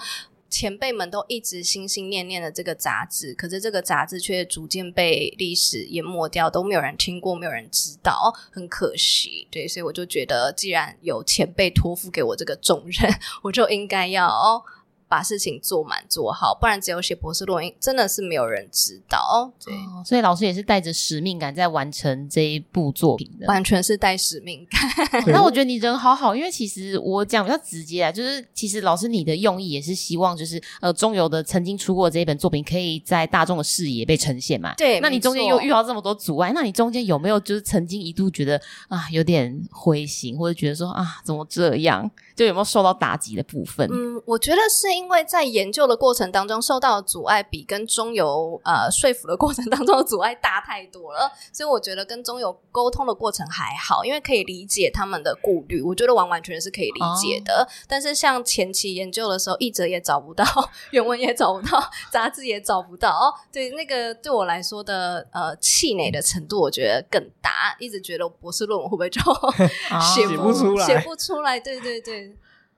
[0.50, 9.48] 前辈们都一直心心念念的这个杂志，可是这个杂志却逐渐被历史淹没掉，都没有人听过，没有人知道，很可惜。
[9.52, 13.14] 对，所以我就觉得，既然有前辈托付给我这个重任，
[13.44, 14.64] 我就应该要。
[15.08, 19.52] 把事情做满做好，不然只有写博士论文，真的是没有人知道。
[19.64, 25.24] 对，哦，所以老师也是带着使命感在完成这一部作品的，完全是带使命感。
[25.28, 34.74] 那我觉得你人好好，因为其实我讲比较直接啊，就是其实老师你的用意也是希望，就是呃中游的曾经出过这一本作品，可以在大众的视野被呈现嘛。
[34.76, 42.10] 对，那你中间又遇到这么多阻碍，那你中间有没有就是曾经一度觉得啊有点灰心，或者觉得说啊怎么这样？
[42.36, 43.88] 就有没有受到打击的部分？
[43.90, 51.32] 嗯，我觉得是因为在研究的过程当中受到的阻碍，比跟中油呃说服的过程当中的阻碍大太多了。
[51.52, 57.64] 所以我觉得跟中油沟通的过程还好，因为可以理解他们的顾虑，我觉得完完全是可以理解的。
[57.64, 57.68] 哦。
[57.88, 60.46] 但是像前期研究的时候，译者也找不到，
[60.92, 67.76] 原文也找不到， 杂志也找不到，对那个对我来说的呃气馁的程度，我觉得更大。
[67.80, 69.20] 一直觉得博士论文会不会就
[70.00, 71.60] 写不出来，写不出来？
[71.60, 72.36] 对对对。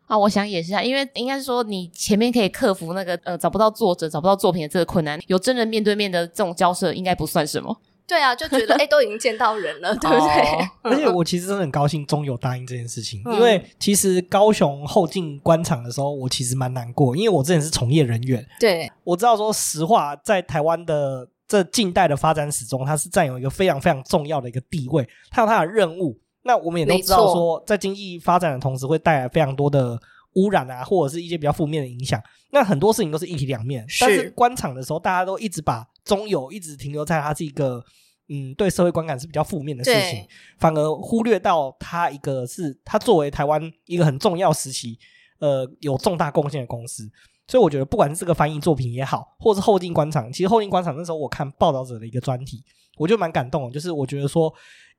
[0.08, 7.78] 啊，我想也是啊，因为应该是说你前面可以克服那个呃找不到作者、找不到作品的这个困难，有真人面对面的这种交涉，应该不算什么。
[8.08, 10.42] 对啊，就觉得哎、欸，都已经见到人了，对不对？
[10.54, 26.18] 哦、而且 我其实真的很高兴中油答应这件事情，嗯、因为其实高雄后进官场的时候，我其实蛮难过，因为我之前是从业人员，对，我知道说实话，在台湾的这近代的发展史中，它是占有一个非常非常重要的一个地位，它有它的任务。
[26.48, 30.00] 那我们也都知道说，在经济发展的同时，会带来非常多的。
[30.34, 32.22] 污染啊，或者是一些比较负面的影响。
[32.52, 37.84] 那很多事情都是一体两面，是但是官场的时候，大家都一直把中友一直停留在它是一个
[38.30, 40.24] 嗯，对社会观感是比较负面的事情，
[40.60, 45.00] 反而忽略到它一个是它作为台湾一个很重要时期，
[45.40, 47.10] 呃，有重大贡献的公司。
[47.48, 52.64] 所以我觉得，不管是这个翻译作品也好，或是后进官场，其实后进官场那时候我看报道者的一个专题，
[52.98, 53.72] 我就蛮感动的。
[53.72, 54.54] 就是我觉得说，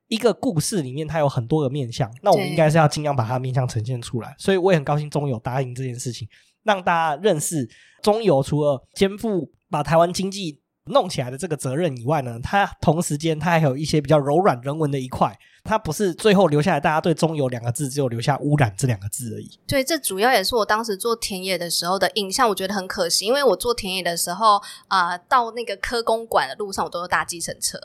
[0.09, 4.35] 一个故事里面它有很多个面向，那我们应该是要尽量把它面向呈现出来。
[4.37, 6.27] 所以我也很高兴中油答应这件事情，
[6.63, 7.69] 让大家认识
[8.01, 15.37] 中油除了肩负把台湾经济弄起来的这个责任以外呢，它同时间它还有一些比较柔软人文的一块。
[15.63, 19.59] 它不是最后留下来，大家对“中油”两个字只有留下“污染”这两个字而已。
[19.67, 22.49] 对，这主要也是我当时做田野的时候的印象。
[22.49, 27.77] 我觉得很可惜，因为我做田野的时候啊、到那个科工馆的路上，我都是搭计程车，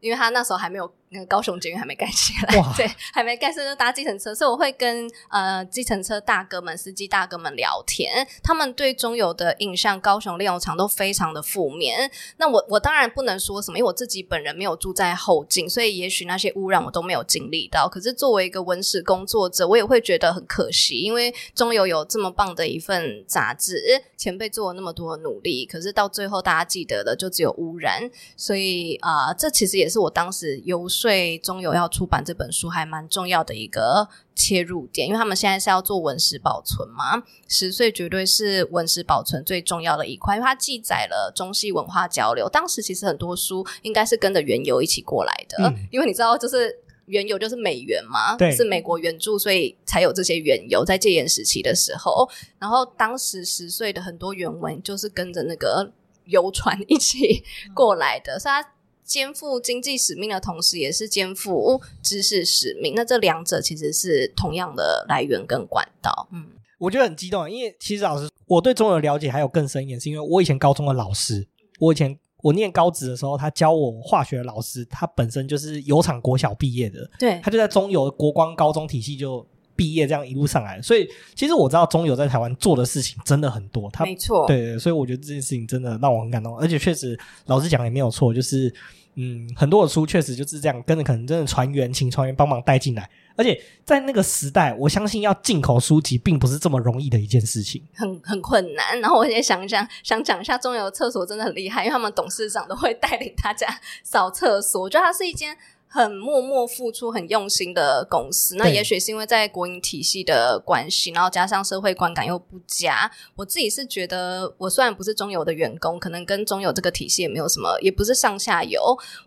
[0.00, 0.90] 因为他那时候还没有。
[1.12, 4.34] 那个高雄捷运还没盖起来，对，还没盖，所以就搭计程车。
[4.34, 12.10] 所以我会跟呃计程车大哥们、司机大哥们聊天，他们对中油的印象，高雄炼油厂都非常的负面。
[12.38, 17.88] 那我我当然不能说什么，因为我自己本人没有住在后进，所以也许那些污染我都没有经历到。
[17.88, 23.82] 可是作为一个文史工作者，我也会觉得很可惜，因为中油有这么棒的一份杂志，
[24.16, 28.08] 前辈做了那么多努力，可是到最后大家记得的就只有污染。
[28.36, 30.88] 所以啊、呃，这其实也是我当时优。
[31.02, 42.48] 所以中油要出版这本书还蛮重要的一个切入点，因为他们现在是要做文史保存嘛，十岁绝对是文史保存最重要的一块，因为它记载了中西文化交流。
[42.48, 46.72] 当时其实很多书应该是跟着原油一起过来的，嗯、因为你知道，就是
[47.06, 52.30] 原油就是美元嘛，对是美国援助，所以才有这些原油在戒严时期的时候。
[52.60, 55.90] 然后当时十岁的很多原文就是跟着那个
[56.26, 57.42] 游船一起
[57.74, 58.68] 过来的，所以它。
[59.12, 62.94] 肩负经济使命的同时，也是肩负知识使命。
[62.96, 66.26] 那这两者其实是同样的来源跟管道。
[66.32, 66.46] 嗯，
[66.78, 71.46] 我觉得很激动，因为其实老师，我对中油了解还有更深一点，是因为我以前高中的老师，
[71.78, 79.46] 我以前我念高职的时候，他教我化学的老师，他本身就是油厂国小毕业的，对，他就在中油国光高中体系就
[79.76, 80.80] 毕业，这样一路上来。
[80.80, 81.06] 所以，
[81.36, 83.90] 其实我知道中油在台湾做的事情真的很多。
[83.90, 88.74] 他没错，对，对，所以我觉得这件事情真的让我很感动，而且确实老师讲的也没有错，就是。
[89.14, 93.08] 嗯，很多的书确实就是这样，跟着可能真的船员，请船员帮忙带进来。
[93.34, 99.00] 而且在那个时代，我相信要进口书籍并不是这么容易的一件事情，很很困难。
[99.00, 103.66] 然后我也想想，想讲一下中油厕所真的很厉害，因为他们董事长都会带领大家
[104.02, 104.82] 扫厕所。
[104.82, 105.56] 我觉得它是一间。
[105.94, 113.10] 很默默付出、很用心的公司，那也许是因为在国营体系的关系，然后加上社会观感又不佳。
[113.36, 118.80] 我自己是觉得，我虽然不是中油的员工，可能跟中油这个体系也没有什么，也不是上下游，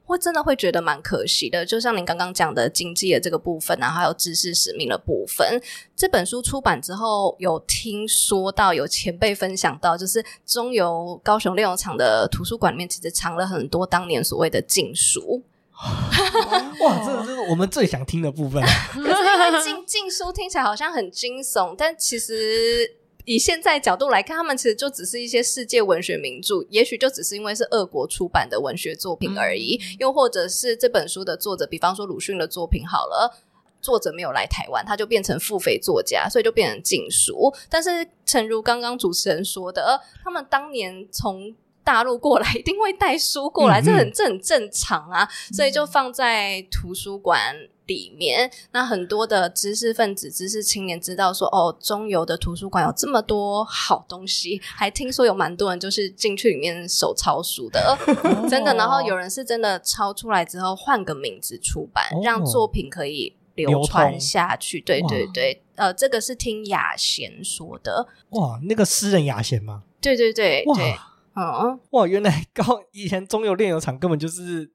[0.08, 1.64] 我真的会觉得蛮可惜的。
[1.64, 5.62] 就像您刚刚讲的经济的这个部分，然后还有知识使命的部分，
[5.96, 15.44] 这本书出版之后，有听说到有前辈分享到，就是中油高雄炼油厂的图书馆里面，其实藏了很多当年所谓的禁书。
[16.82, 18.64] 哇，这这是我们最想听的部分。
[18.94, 22.96] 可是因为禁禁书听起来好像很惊悚，但其实
[23.26, 29.78] 以现在角度来看，他们其实就只是一些世界文学名著，也许就只是因为是俄国出版的文学作品而已。
[29.78, 33.36] 嗯、又或者是这本书的作者，比方说鲁迅的作品，好了，
[33.82, 37.54] 作者没有来台湾，他就变成付费作家，所以就变成禁书。
[37.70, 41.54] 但是，诚如刚刚主持人说的，他们当年从
[41.86, 47.56] 大陆过来 一定会带书过来，嗯、这很这很正常啊，所以就放在图书馆
[47.86, 48.52] 里面。
[48.72, 57.98] 那很多的知识分子、知识青年知道说，哦，中游的图书馆有这么多好东西，还听说有蛮多人就是进去里面手抄书的，
[58.50, 58.74] 真的。
[58.74, 64.82] 然后有人是真的抄出来之后换个名字出版，哦、让作品可以流传下去。
[64.82, 68.08] 对对对，呃，这个是听雅贤说的。
[68.32, 69.84] 哇，那个诗人雅贤吗？
[70.02, 70.96] 对对对哇对。
[71.36, 72.08] 嗯，哇！
[72.08, 74.72] 原来高以前中油炼油厂根本就是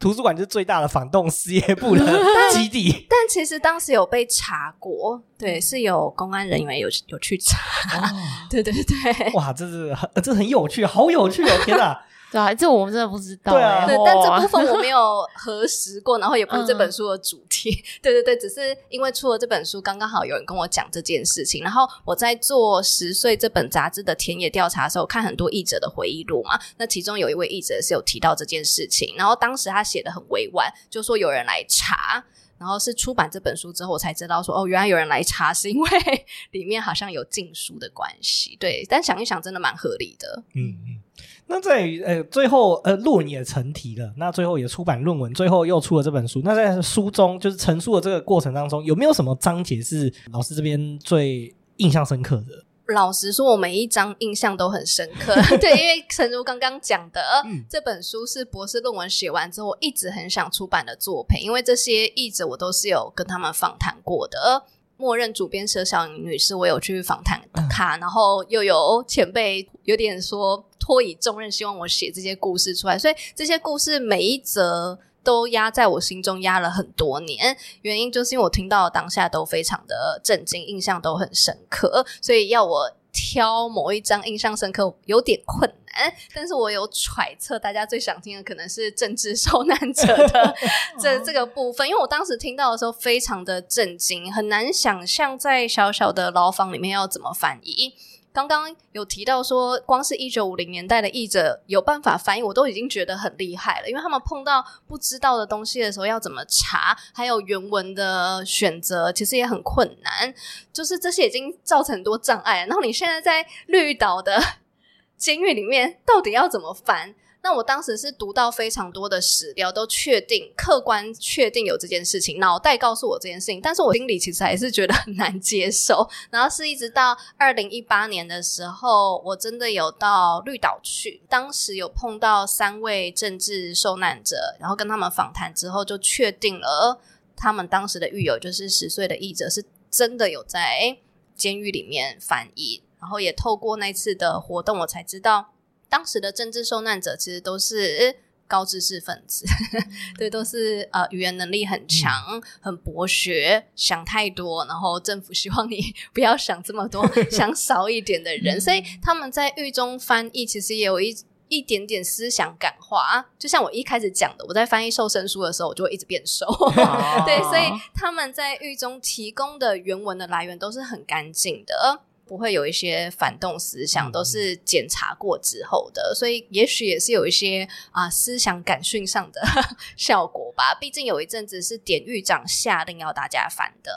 [0.00, 2.04] 图书馆，就是最大的反动事业部的
[2.52, 2.90] 基地。
[2.90, 7.58] 但，但其实当时有被查过，对，是有公安人员有有去查。
[7.98, 8.08] 哦、
[8.48, 9.52] 对对对，哇！
[9.52, 11.50] 这是很这很有趣，好有趣哦！
[11.64, 12.00] 天哪！
[12.30, 13.52] 对啊，这我们真的不知道。
[13.52, 17.70] 对啊，对，但这部分我没有核实过，然后也不是这本书的主题。
[17.72, 21.62] 嗯、对对对，只是因为出了这本书，刚刚好有人跟我讲这件事情。
[21.62, 26.58] 然后我在做十岁这本杂志的田野调查的时候，看很多译者的回忆录嘛。
[26.76, 32.22] 那其中有一位译者是有提到这件事情，然后当时他写的很委婉，就说有人来查，
[32.58, 35.88] 然后是出版这本书之后，我才知道说哦，原来有人来查是因为
[36.52, 38.54] 里面好像有禁书的关系。
[38.60, 40.42] 对，但想一想，真的蛮合理的。
[40.54, 41.02] 嗯嗯。
[41.50, 46.40] 那在呃最后呃论文也成题了，那最后也出版论文，最后又出了这本书。
[46.44, 52.64] 那在书中就是陈述的这个过程当中，有没有什么章节是老师这边最印象深刻的？
[52.94, 55.34] 老实说，我每一章印象都很深刻。
[55.60, 61.42] 对，因为诚如刚刚讲的，嗯、这本书是博士论文写完之后，我一直很想出版的作品。
[61.42, 64.64] 因为这些译者我都是有跟他们访谈过的。
[64.98, 67.40] 默认主编佘小颖女士，我有去访谈
[67.70, 72.98] 她，嗯、然后又有前辈有点说托以重任，希望我写这些故事出来。
[72.98, 86.14] 所以这些故事每一则都压在我心中压了很多年，原因就是因为我听到当下都非常的震惊，印象都很深刻，所以要我挑某一张印象深刻有点困难。
[86.32, 90.54] 但是我有揣测，大家最想听的可能是政治受难者的
[91.00, 97.94] 这这个部分，因为我当时听到的时候非常的震惊，很难想象在小小的牢房里面要怎么翻译。
[98.38, 103.88] 刚刚有提到说，光是一九五零年代的译者有办法翻译，我都已经觉得很厉害了。
[103.88, 110.32] 因为他们碰到不知道的东西的时候要怎么查，还有原文的选择，其实也很困难。
[110.72, 112.64] 就是这些已经造成很多障碍。
[112.66, 114.40] 然后你现在在绿岛的
[115.18, 117.16] 监狱里面，到底要怎么翻？
[117.48, 126.06] 那我当时是读到非常多的史料，都确定客观确定有这件事情，脑袋告诉我这件事情，但是我心里其实还是觉得很难接受。
[126.28, 137.00] 然后是一直到二零一八年的时候，我真的有到绿岛去，当时有碰到三位政治受难者，然后跟他们访谈之后，就确定了
[137.34, 140.98] 他们当时的狱友就是十岁的译者，是真的有在
[141.34, 145.54] 监狱里面翻译，然后也透过那次的活动，我才知道。
[145.88, 148.16] 当时的政治受难者其实都是
[148.46, 149.84] 高知识分子，嗯、
[150.16, 161.14] 对，都是呃语言能力很强、嗯、很博学、想太多，然后政府希望你 不要想这么多， 想少一点的人，嗯、所以他们在狱中翻译，其实也有一
[161.48, 163.26] 一点点思想感化。
[163.38, 166.46] 就像我一开始讲的，我在翻译瘦身书的时候，我就会一直变瘦。
[166.46, 167.64] 啊、对，所以
[167.94, 172.02] 他们在狱中提供的原文的来源都是很干净的。
[172.28, 179.40] 不会有一些反动思想，都是检查过之后的，嗯、所以也许也是有一些啊、呃、思想感训上的
[179.96, 180.74] 效果吧。
[180.78, 183.90] 毕竟有一阵子是典狱长下令要大家反的。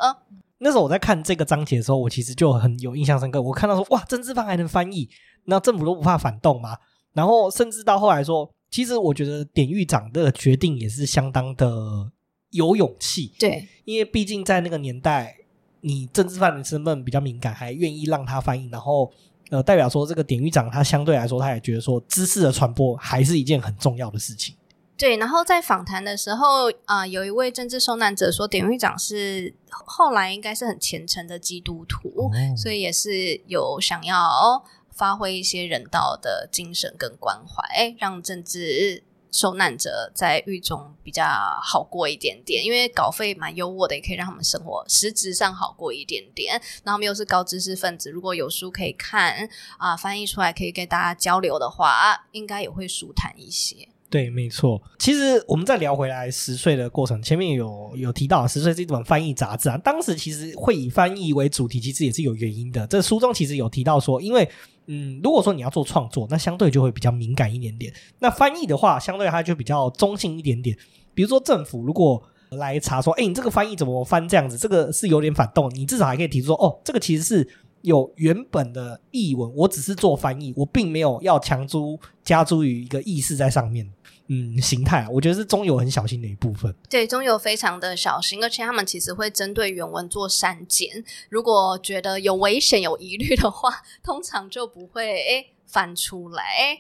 [0.59, 3.41] 那时候我在看这个章节的时候，我其实就很有印象深刻。
[3.41, 5.09] 我看到说，哇，政治犯还能翻译，
[5.45, 6.77] 那政府都不怕反动吗？
[7.13, 12.11] 然后甚至到后来说，其实我觉得典狱长的决定也是相当的
[12.51, 13.33] 有勇气。
[13.37, 15.35] 对，因为毕竟在那个年代。
[15.81, 19.11] 你政治犯的身份比较敏感，还愿意让他翻译，然后
[19.49, 24.55] 呃，代表说这个典狱长他相对来说，他也觉得说知识的传播还是一件很重要的事情。
[24.95, 39.03] 对，然后在访谈的时候啊、呃，有一位政治受难者说，典狱长是后来应该是很虔诚的基督徒，哦、所以也是有想要发挥一些人道的精神跟关怀，让政治。
[39.31, 41.23] 受难者在狱中比较
[41.63, 46.53] 好过一点点，因为稿费蛮优渥的，也可以让他们生活实质上好过一点点。
[46.83, 53.87] 然后他们又是高知识分子，如果有书可以看啊，翻译出来可以跟大家交流的话，应该也会舒坦一些。
[54.09, 54.81] 对，没错。
[54.99, 59.77] 其实我们再聊回来十岁的过程，前面有有提到十岁是一本翻译杂志啊。
[59.77, 62.85] 当时其实会以翻译为主题，其实也是有原因的。
[62.87, 64.49] 这书中其实有提到说，因为。
[64.87, 67.93] 嗯，如果说你要做创作，那相对就会比较敏感一点点。
[68.19, 70.77] 那翻译的话，相对它就比较中性一点点。
[71.13, 72.21] 比如说政府如果
[72.51, 74.57] 来查说，哎，你这个翻译怎么翻这样子？
[74.57, 77.47] 这个是有点反动，你至少还可以提出说，哦，这个其实是
[77.81, 83.89] 有原本的译文，我只是做翻译，我并没有要强租加诸于一个意思在上面。
[84.33, 86.73] 嗯，形态我觉得是中油很小心的一部分。
[86.89, 91.03] 对，中油非常的小心，而且他们其实会针对原文做删减。
[91.27, 96.79] 如果觉得有危险、有疑虑的话，通常就不会诶翻出来。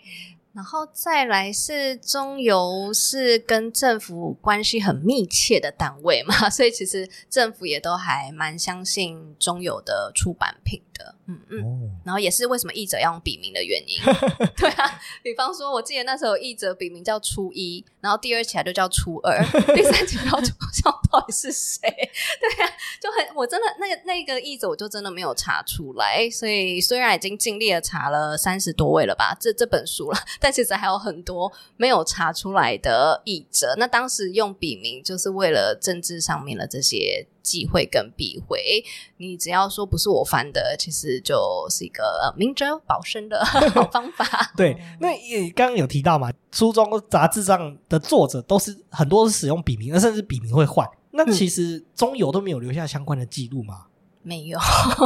[0.53, 11.63] 然后再来是中油是跟政府关系很密切的单位嘛， 所以其实政府也都还蛮相信中油的出版品的，嗯嗯。
[11.63, 13.97] 哦、然后也是为什么译者要用笔名的原因，
[14.57, 14.99] 对啊。
[15.23, 19.41] 比方说，我记得那时候译者笔名叫初一，然后第二起来就叫初二，
[19.73, 21.79] 第三期要叫到底是谁？
[21.87, 22.69] 对啊，
[23.01, 30.19] 就很我真的那个那个译者我就真的没有查出来，所以虽然已经尽力的查了三十多位了吧，这这本书了。
[30.41, 33.75] 但其实还有很多没有查出来的译者。
[33.77, 38.83] 那当时用笔名，就是为了政治上面的这些忌讳跟避讳。
[39.17, 41.37] 你只要说不是我翻的，其实就
[41.69, 44.51] 是一个明哲保身的好方法。
[44.57, 50.87] 对，那也刚刚有提到嘛，书中杂志上的作者都是很多是使用笔名，而甚至笔名会换。
[51.11, 53.85] 那其实中游都没有留下相关的记录吗？
[54.23, 54.57] 没有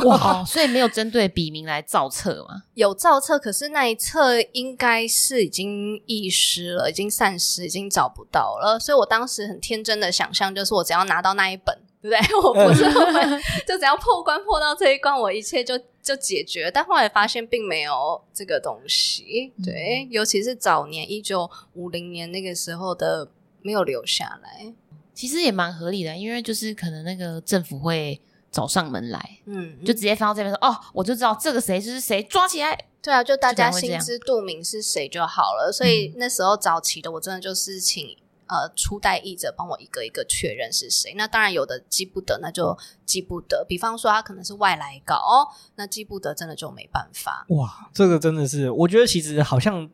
[0.05, 2.63] 哇， 所以没有针对笔名来造册吗？
[2.74, 8.80] 有造册，可是那一册应该是已经遗失了，已经散失，已经找不到了。
[8.80, 11.78] 所以我当时很天真的想象，就是我只要拿到那一本。
[12.05, 12.36] 对不对？
[12.38, 16.70] 我不是会， 就只要破关破到这一关，我一切就就解决。
[16.70, 23.28] 但后来发现并没有这个东西，对，嗯、尤其是早年一九五零年那个时候的
[23.63, 24.72] 没有留下来，
[25.16, 28.22] 其实也蛮合理的，因为就是可能那个政府会
[28.56, 32.78] 找上门来，嗯，就直接翻到这边说，哦，我就知道这个谁就是谁，抓起来。
[33.01, 35.70] 对啊，就大家心知肚明是谁就好了。
[35.72, 38.18] 所以那时候早期的我真的就是请。
[38.47, 41.16] 呃，初代译者帮我一个一个确认是谁。
[41.18, 43.66] 那当然有的记不得，那就记不得。
[43.68, 47.43] 比方说他可能是外来稿，哦，那记不得真的就没办法。
[47.49, 49.89] 哇，这个真的是，我觉得其实好像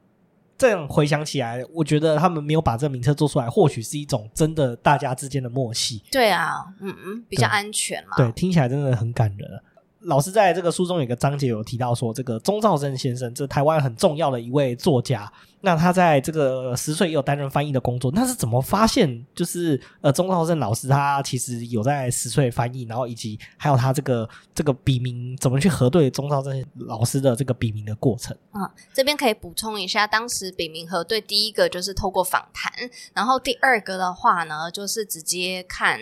[0.61, 6.03] 这样回想起来，我觉得他们没有把这个名车做出来，或许是一种真的大家之间的默契。
[6.11, 8.15] 对啊，嗯嗯，比较安全嘛。
[8.15, 9.49] 对，听起来真的很感人。
[10.01, 15.31] 老师在这个书中有一个章节有提到说，这个钟兆政先生，这台湾很重要的一位作家。
[15.63, 18.11] 那他在这个十岁也有担任翻译的工作。
[18.15, 19.23] 那是怎么发现？
[19.35, 28.35] 就是呃，钟兆政老师他其实有在十岁翻译，然后以及还有他这个这个笔名怎么去核对钟兆政老师的这个笔名的过程。
[28.49, 32.73] 啊、嗯，这边可以补充一下，当时笔名核对第一个就是透过访谈，
[33.13, 35.99] 然后第二个的话呢，就是直接看。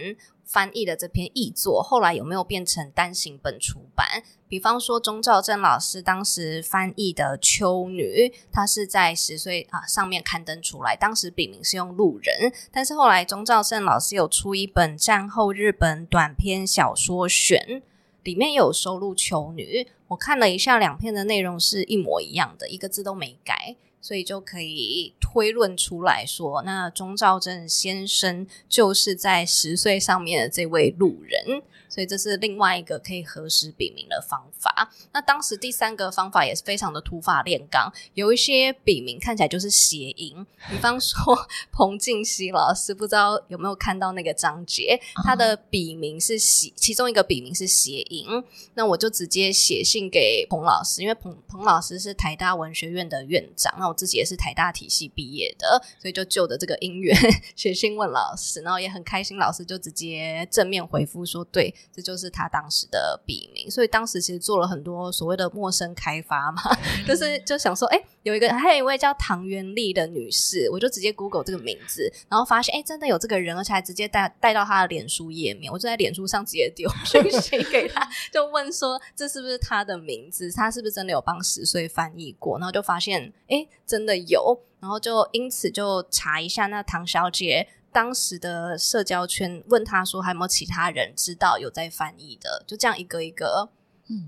[0.50, 4.24] 翻译的这篇译作，后来有没有变成单行本出版？
[4.47, 12.52] 比方说，钟兆政老师当时翻译的《秋女》，他是在十岁啊上面刊登出来，当时笔名是用路人。
[12.72, 17.84] 但是后来，钟兆政老师有出一本战后日本短篇小说选，
[18.24, 19.84] 里面有收录《秋女》。
[20.08, 23.76] 我看了一下，两篇的内容是一模一样的，一个字都没改。
[24.02, 31.62] 所以就可以推论出来说，那钟兆政先生就是在十岁上面的这位路人。
[31.90, 34.90] 所以这是另外一个可以核实笔名的方法。
[35.12, 41.36] 那当时第三个方法也是非常的土法炼钢，有一些笔名看起来就是谐音，比方说
[41.72, 48.28] 彭静熙老师，不知道有没有看到那个章节，他的笔名是谐，其中一个笔名是谐音。
[48.76, 57.18] 那我就直接写信给彭老师，因为彭彭老师是台大文学院的院长，那我自己也是台大体系毕业的，所以就就着这个因缘
[57.56, 61.74] 写信问老师，然后也很开心，老师就直接正面回复说对。
[61.93, 66.61] 这就是他当时的笔名，所以当时其实做了很多所谓的陌生开发嘛，
[67.07, 80.51] 就是就想说，哎，有一个还有一位叫唐元丽的女士，我就直接 Google 这个名字，然后发现，哎，真的有这个人，而且还直接带带到他的脸书页面，我就在脸书上直接丢 讯息给他，就问说，这是不是他的名字？
[80.51, 82.57] 他是不是真的有帮十岁翻译过？
[82.59, 87.67] 然后就发现，哎，真的有，然后就因此就查一下那唐小姐。
[87.92, 93.70] 当时的社交圈问他说：“还有没有其他人知道有在翻译的？”就这样一个一个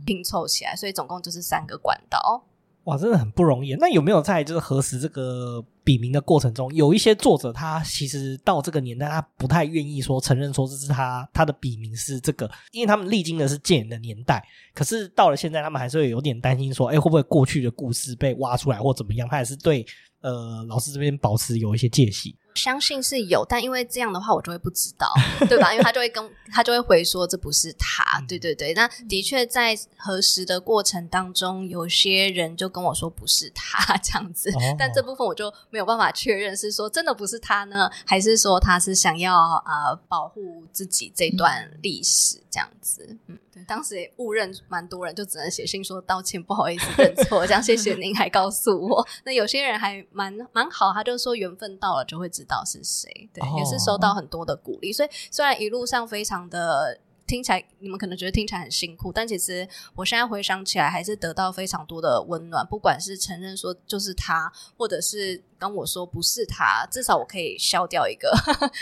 [0.05, 2.43] 拼凑起来，所以总共就是三个管道。
[2.85, 3.75] 哇，真的很不容易。
[3.75, 14.43] 那有没有在就是核实这个笔名的过程中，有一些作者他其实到这个年代，他不太愿意说承认说这是他他的笔名是这个，因为他们历经的是戒严的年代。
[14.73, 19.85] 可是到了现在，他们还是会有点担心说：“哎，会不会过去的故事被挖出来或怎么样？”他也是对
[20.21, 22.35] 呃老师这边保持有一些戒心。
[22.55, 25.07] 相信是有，但因为这样的话，我就会不知道，
[25.49, 25.71] 对吧？
[25.73, 28.73] 因为他就会跟他就会回说这不是他，对对对。
[28.73, 43.17] 那的确在核实的过程当中，有些人就跟我说不是他 这样子，哦、但这部分我就没有办法确认是说真的不是他呢，还是说他是想要呃保护自己这段历史这样子。
[43.27, 49.05] 嗯，对，当时也误认蛮多人，就只能写信说道歉，不好意思认错，这样谢谢您还告诉我。
[49.25, 65.43] 那有些人还蛮蛮好，他就说缘分到了就会知道是谁，对，也是收到很多的鼓励，所以虽然一路上非常的听起来，你们可能觉得听起来很辛苦，但其实我现在回想起来，还是得到非常多的温暖，不管是承认说就是他，或者是。
[65.61, 68.35] 跟我说不是他，至少我可以消掉一个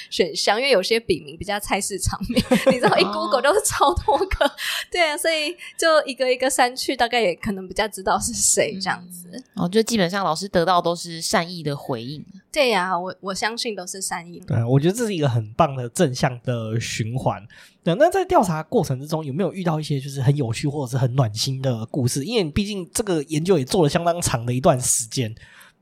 [0.09, 4.49] 选项，因为有些笔名比较菜市场名， 你知道一 Google 就是超多个，
[4.89, 9.29] 对啊，所以就一个一个删去，大概也可能比较知道是谁这样子。
[9.55, 12.25] 哦，就基本上老师得到都是善意的回应。
[12.49, 14.45] 对呀、啊，我我相信都是善意的。
[14.55, 17.45] 对，我觉得这是一个很棒的正向的循环。
[17.83, 22.23] 对，那在调查过程之中，有没有遇到一些就是很有趣或者是很暖心的故事？
[22.23, 25.35] 因为毕竟这个研究也做了相当长的一段时间。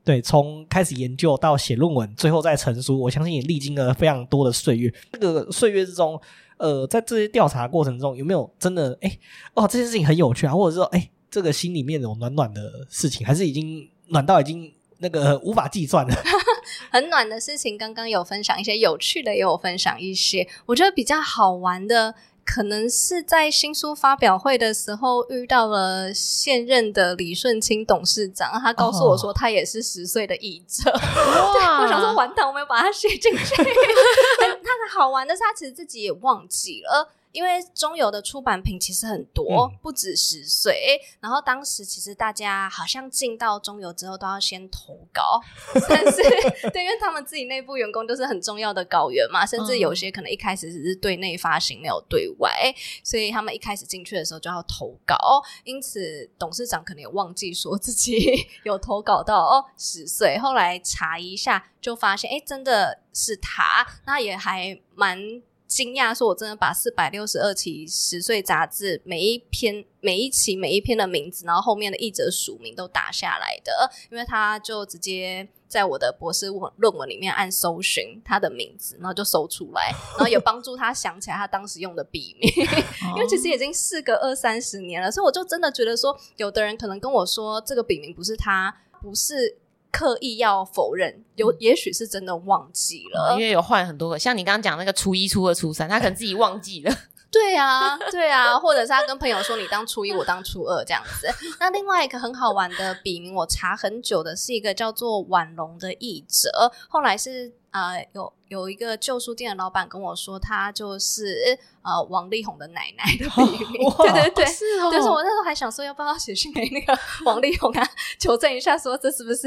[0.08, 4.90] 对，从开始研究到写论文，最后再成书，我相信也历经了非常多的岁月。
[5.12, 6.18] 这个岁月之中，
[6.56, 9.18] 呃，在这些调查过程中，有没有真的哎，
[9.52, 16.16] 哦，这件事情很有趣啊，或者说哎，这个心里面有暖暖的事情，还是已经暖到已经那个无法计算了？
[16.90, 22.14] 很暖的事情，刚刚有分享一些有趣的，也有分享一些，我觉得比较好玩的。
[22.50, 30.90] 可能是在新书发表会的时候遇到了现任的李顺清董事长，他告诉我说他也是十岁的译者。
[30.90, 31.82] 哇！
[31.84, 33.54] 我想说完蛋，我没有把他写进去。
[34.64, 37.12] 他好玩的是，他其实自己也忘记了。
[37.38, 41.00] 因为中油的出版品其实很多，嗯、不止十岁。
[41.20, 45.40] 然后当时其实大家好像进到中油之后都要先投稿，
[45.88, 46.20] 但是
[46.72, 52.74] 对，因为他们自己内部员工都是很重要的稿源嘛，甚至有些可能一开始只是对内发行，没有对外，
[53.04, 55.16] 所以他们一开始进去的时候就要投稿。
[55.62, 65.40] 因此董事长可能也忘记说自己 有投稿到哦十岁，后来查一下就发现，哎，真的是他，那也还蛮。
[65.68, 82.50] 惊讶说：“我真的把四百六十二期十岁杂志每一篇、每一期、每一篇的名字，然后后面的译者署名都打下来的，因为他就直接在我的博士论论文里面按搜寻他的名字，然后就搜出来， 然后有帮助他想起来他当时用的笔名，
[83.14, 89.58] 因为其实已经事隔二三十年了，所以我就真的觉得说，有的人可能跟我说这个笔名不是他，不是。”
[89.90, 96.92] 刻意要否认，有也许是真的忘记了，因为有换很多个，像你刚刚讲那个初一、初二、初三，他可能自己忘记了。
[97.30, 101.28] 对啊，对啊，或者是他跟朋友说，你当初一，我当初二这样子。
[101.60, 113.88] 那另外一个很好玩的笔名，我查很久的是一个叫做婉龙的译者，后来是呃有有一个旧书店的老板跟我说，他就是呃王力宏的奶奶的笔名。
[113.88, 114.90] 哦、对对对，是哦。
[114.90, 117.88] 就是我那时候还想说，要不要写信给那个 王力宏啊，
[118.18, 119.46] 求证一下，说这是不是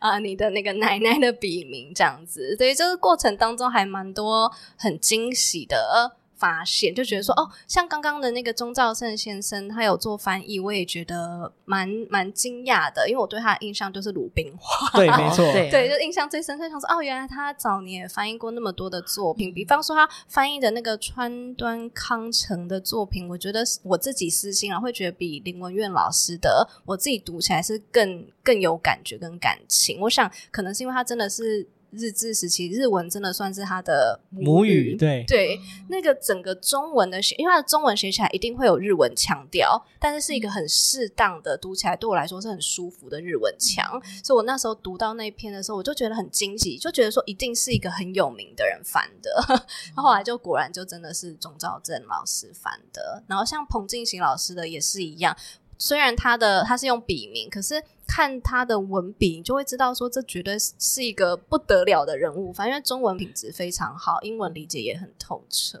[0.00, 2.56] 啊、呃、你的那个奶奶的笔名这样子。
[2.56, 6.16] 所以这个过程当中还蛮多很惊喜的。
[6.38, 30.00] 发现就觉得说哦，像刚刚的那个钟兆胜先生，他有做翻译，我也觉得蛮蛮惊讶的，因为我对他的印象就是鲁冰花，对，没错， 对，对，就印象最深刻，想说哦，原来他早年也翻译过那么多的作品，比方说他翻译的那个川端康成的作品，我觉得我自己私心啊，会觉得比林文苑老师的我自己读起来是更更有感觉跟感情。
[30.00, 31.66] 我想可能是因为他真的是。
[31.90, 35.58] 日治时期，日文真的算是他的母语，对对。
[35.88, 43.84] 那个整个中文的写，因为他的中文写起来一定会有日文腔调，但是是一个很适当的读起来，对我来说是很舒服的日文腔。
[43.94, 49.30] 嗯、所以我那时候读到那一篇的时候，我就觉得很惊喜，就觉得说一定是一个很有名的人翻的。
[49.48, 49.58] 嗯、
[49.96, 53.22] 后来就果然就真的是钟兆政老师翻的。
[53.26, 55.34] 然后像彭进行老师的也是一样，
[55.78, 57.82] 虽然他的他是用笔名，可是。
[58.10, 62.50] 看他的文笔，你就会知道说这绝对是一个不得了的人物。
[62.50, 65.78] 反正中文品质非常好，英文理解也很透彻。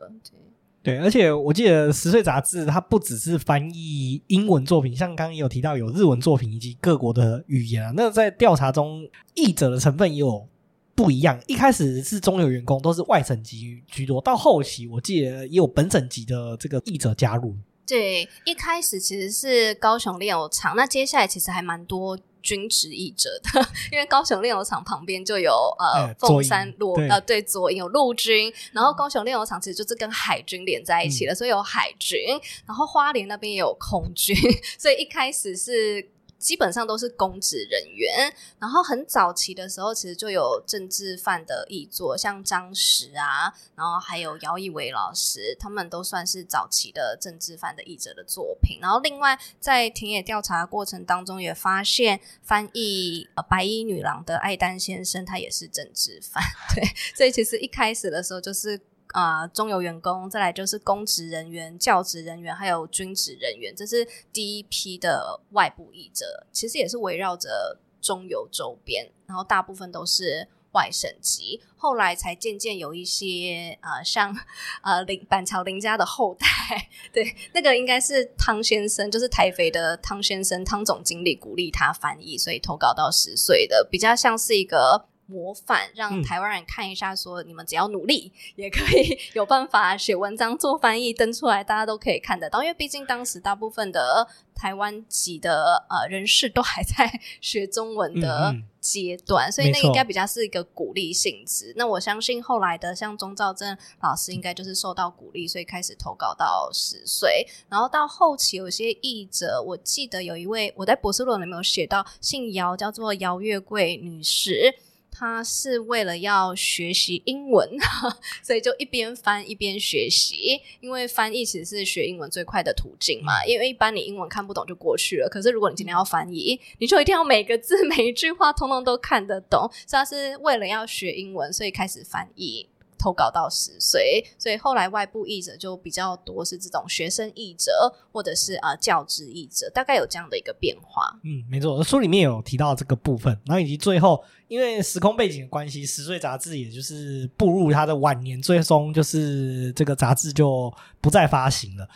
[0.82, 7.94] 对，对，而且我记得十岁杂志它不只是翻译英文作品，像刚刚也有提到有日文作品以及各国的语言啊。
[7.96, 10.46] 那在调查中，译者的成分也有
[10.94, 11.40] 不一样。
[11.46, 17.56] 一开始是中流员工，都是外省籍居多，到后期我记得也有本省籍的这个译者加入。
[17.88, 32.20] 对，一开始其实是高雄炼油厂，那接下来其实还蛮多军职译者的， 因为高雄炼油厂旁边就有呃凤山陆呃对左营有陆军，然后高雄炼油厂其实就是跟海军连在一起了，嗯、所以有海军，
[32.66, 34.36] 然后花莲那边也有空军，
[34.78, 36.10] 所以一开始是。
[36.38, 48.78] 基本上都是公职人员，然后很早期的时候，其实就有政治犯的译作，像张石啊，然后还有姚以为老师，他们都算是早期的政治犯的译者的作品。
[48.80, 56.42] 然后另外在田野调查的过程当中，也发现翻译《白衣女郎》的艾丹先生，他也是政治犯。
[56.74, 56.84] 对，
[57.16, 58.80] 所以其实一开始的时候就是。
[59.12, 66.46] 啊、中游员工，再来就是公职人员、教职人员，还有军职人员，这是第一批的外部译者。
[66.52, 71.60] 其实也是围绕着中游周边，然后大部分都是外省籍。
[71.76, 74.36] 后来才渐渐有一些呃，像
[74.82, 76.46] 呃林板桥林家的后代，
[77.10, 85.07] 对，那个应该是汤先生，就是台肥的汤先生，汤总经理鼓励他翻译，所以投稿到十岁的，比较像是一个。
[85.28, 92.62] 模范，让台湾人看一下，说你们只要努力，嗯、也可以有办法写文章、做翻译、登出来，大家都可以看得到。
[92.62, 101.74] 因为毕竟当时大部分的台湾籍的呃人士都还在学中文的阶段，嗯嗯，所以那应该比较是一个鼓励性质。
[101.76, 107.46] 那我相信后来的像钟兆政老师，应该就是受到鼓励，所以开始投稿到十岁。
[107.68, 114.74] 然后到后期有些译者，我记得有一位我在博士论文里面有写到，姓姚，叫做姚月桂女士。
[115.18, 117.68] 他是为了要学习英文，
[118.40, 120.60] 所以就一边翻一边学习。
[120.80, 123.44] 因为翻译其实是学英文最快的途径嘛。
[123.44, 129.68] 因为一般你英文看不懂就过去了，可是如果你今天要翻译，你就一定要每个字 每一句话通通都看得懂。
[129.86, 132.68] 所以他是为了要学英文，所以开始翻译。
[132.98, 137.70] 投稿到十岁，所以后来外部译者就比较多是这种学生译者
[138.10, 141.18] 或者是啊、教职译者，大概有这样的一个变化。
[141.22, 151.88] 嗯，没错，书里面有提到这个部分，然后以及最后因为时空背景的关系，十岁杂志也就是步入它的晚年，最终就是这个杂志就不再发行了。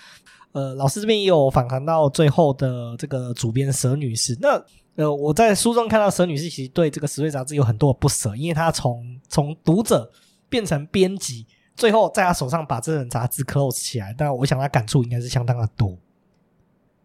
[0.53, 4.63] 呃，老师这边也有访谈到最后的这个主编佘女士，那
[4.95, 10.09] 呃我在书中看到佘女士其实对这个十岁杂志有很多的不舍，因为她从从读者。
[10.53, 15.97] 变成编辑，最后在他手上把这本杂志 close 起来，但我想他感触应该是相当的多。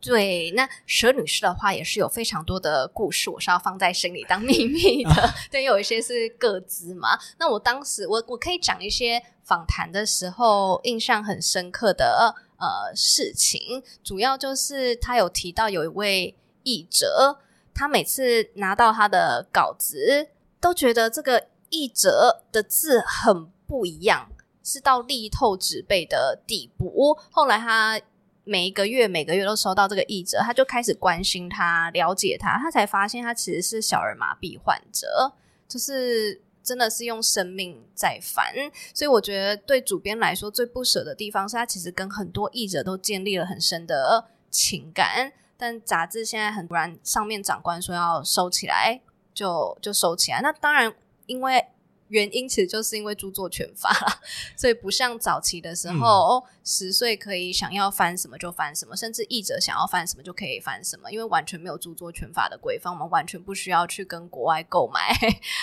[0.01, 5.09] 对，那佘女士的话也是有非常多的故事，我是要放在心里当秘密的。
[5.09, 7.17] 啊、 对，有一些是各自嘛。
[7.39, 17.39] 那我当时我我可以讲一些访谈的时候印象很深刻的呃事情，主要就是他有提到有一位译者，
[17.73, 20.27] 他每次拿到他的稿子
[20.59, 21.47] 都觉得这个。
[21.69, 24.29] 译者的字很不一样，
[24.63, 27.17] 是到力透纸背的地步。
[27.29, 27.99] 后来他
[28.43, 35.33] 每一个月每个月都收到这个译者，他就开始关心他，了解他，他才发现他其实是小儿麻痹患者，
[35.67, 38.53] 就是真的是用生命在翻。
[38.93, 49.01] 所以我觉得对主编来说最不舍的地方是他其实跟很多译者都建立了很深的情感，但杂志现在很突然上面长官说要收起来，
[49.33, 50.39] 就就收起来。
[50.41, 50.93] 那当然。
[51.27, 51.63] 因为
[52.09, 53.91] 原因其实就是因为著作权法，
[54.55, 65.13] 所以不像早期的时候，哦十岁可以想要翻什么就翻什么，甚至译者想要翻什么就可以翻什么，因为完全没有著作权法的规范，我们完全不需要去跟国外购买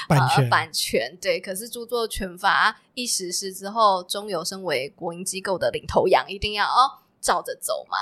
[0.07, 0.45] 版权。
[0.45, 7.04] 呃、版权对，可是著作权法一实施之后，中有身为国营机构的领头羊，一定要哦。
[7.25, 7.97] 照着走嘛，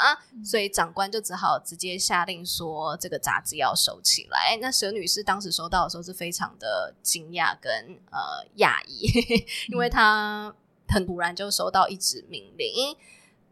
[0.45, 4.59] 所以长官就只好直接下令说这个杂志要收起来。
[4.61, 7.73] 那佘女士当时收到的时候是非常的惊讶跟
[8.11, 9.07] 呃讶异，
[9.71, 10.53] 因为她
[10.89, 12.97] 很突然就收到一纸命令，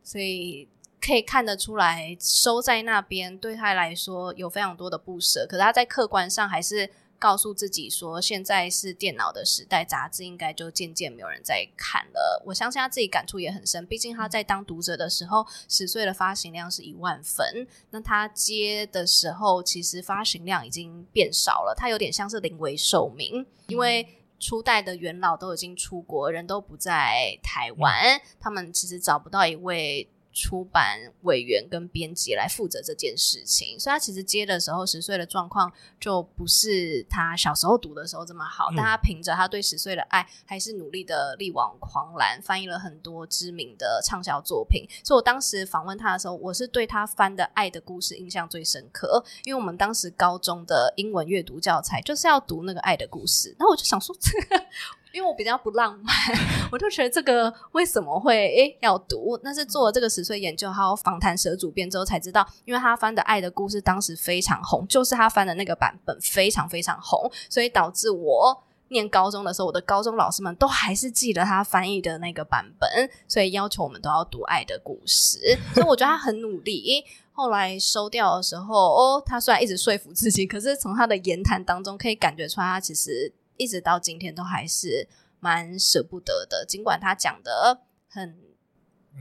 [0.03, 0.68] 所以
[1.01, 5.47] 可以看得出来收在那边对她来说有非常多的不舍。
[5.49, 6.91] 可是她在客观上还是。
[7.21, 12.43] 告诉自己说，现在是电脑的时代，杂志应该就渐渐没有人在看了。
[12.47, 24.09] 我相信他自己感触也很深，毕竟他在当读者的时候，十岁的发行量是一万份，那他接的时候，其实发行量已经变少了，他有点像是临危受命，因为
[24.39, 30.09] 初代的元老都已经出国，人都不在台湾，他们其实找不到一位。
[30.41, 35.70] 出版委员跟编辑来负责这件事情，所以他其实接的时候，十岁的状况
[36.01, 38.70] 就不是他小时候读的时候这么好。
[38.70, 44.88] 嗯、但他凭着他对十岁的爱，还是努力的力挽狂澜，翻译了很多知名的畅销作品。
[45.05, 54.64] 所以我当时访问他的时候，我是对他翻的《爱的故事》印象最深刻，因为我们当时高中的英文阅读教材就是要读那个《爱的故事》，然后我就想说这个。
[55.13, 56.15] 因为我比较不浪漫，
[56.71, 59.39] 我就觉得这个为什么会诶要读？
[59.43, 75.39] 那是做了这个十岁研究，还有访谈蛇主编之后才知道，因为他翻的《爱的故事》当时非常红，就是他翻的那个版本非常非常红，所以导致我念高中的时候，我的高中老师们都还是记得他翻译的那个版本，所以要求我们都要读《爱的故事》。
[75.75, 77.05] 所以我觉得他很努力。
[77.33, 83.33] 后来收掉的时候，哦，他虽然一直说服自己，可是从他的言谈当中可以感觉出来，他其实。
[83.61, 85.07] 一直到今天都还是
[85.39, 88.35] 蛮舍不得的，尽管他讲的很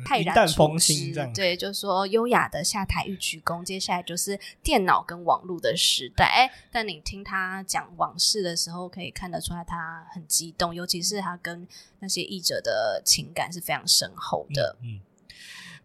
[0.05, 6.49] 泰然风轻这样，对，就是说优雅的下台一鞠躬，接下来就是电脑跟网络的时代。
[6.71, 11.67] 但你听他讲往事的时候，可以看得出来他很激动，尤其是他跟
[11.99, 14.77] 那些译者的情感是非常深厚的。
[14.81, 15.01] 嗯，嗯，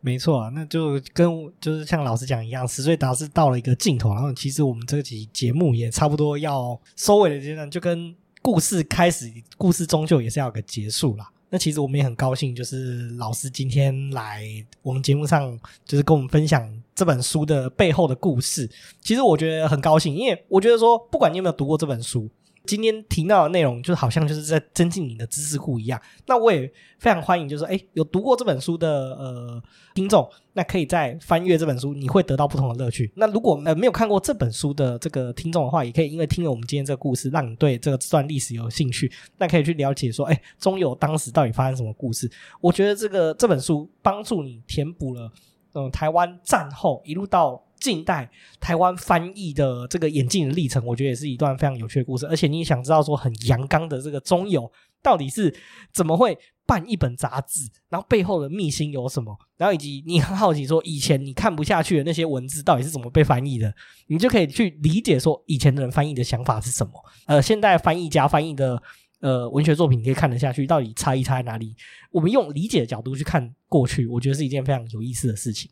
[0.01, 8.15] 没错啊，那就跟就是像老师讲一样，十岁杂志到了一个尽头，然后其实我们这期节目也差不多要收尾的阶段，就跟。
[8.45, 11.27] 故事开始，故事终究也是要有个结束啦。
[11.49, 14.45] 那其实我们也很高兴，就是老师今天来
[14.83, 18.71] 我们节目上，就是跟我们分享这本书的背后的故事。
[19.01, 22.29] 其实我觉得很高兴，因为我觉得说，不管你有没有读过这本书。
[22.67, 26.01] 今天提到的内容，就好像就是在增进你的知识库一样。
[26.27, 26.67] 那我也
[26.99, 29.63] 非常欢迎，就是说，诶，有读过这本书的呃
[29.95, 33.13] 听众，那可以再翻阅这本书，你会得到不同的乐趣。
[33.17, 42.31] 那如果呃没有看过这本书的这个听众的话，也可以因为听了我们今天这个故事，让你对这个这段历史有兴趣，那可以去了解说，诶，中油当时到底发生什么故事？
[42.61, 45.31] 我觉得这个这本书帮助你填补了，
[45.75, 47.63] 嗯、台湾战后一路到。
[47.85, 52.27] 近代台湾翻译的这个演进的历程，我觉得也是一段非常有趣的故事。
[52.27, 54.73] 而且你也想知道说，很阳刚的这个中油
[55.03, 55.55] 到底是
[55.93, 57.61] 怎么会办一本杂志，
[57.91, 59.37] 然后背后的秘辛有什么？
[59.59, 63.71] 然后以及你很好奇说，以前你看不下去的那些文字到底是怎么被翻译的？
[64.07, 66.93] 你就可以去理解说，以前的人翻译的想法是什么？
[67.27, 68.83] 呃，现代翻译家翻译的。
[69.21, 71.75] 呃文学作品，你可以看得下去，到底差异差在哪里？
[72.11, 75.71] 我们用理解的角度去看过去，我觉得是一件非常有意思的事情。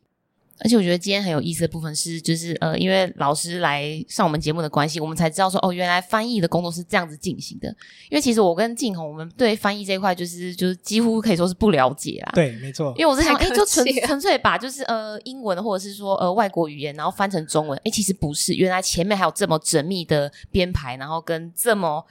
[0.64, 7.68] 而且我觉得今天很有意思的部分是，就是呃，因为老师来上我们节目的关系，我们才知道说，哦，原来翻译的工作是这样子进行的。
[8.08, 12.32] 因为其实我跟静红，我们对翻译这一块，就是就是几乎可以说是不了解啦。
[12.34, 12.94] 对，没错。
[12.96, 17.80] 因为我是想，哎，就纯纯粹把就是呃英文或者是说呃外国语言，然后翻成中文。
[17.84, 22.04] 哎，其实不是，原来前面还有这么缜密的编排，然后跟这么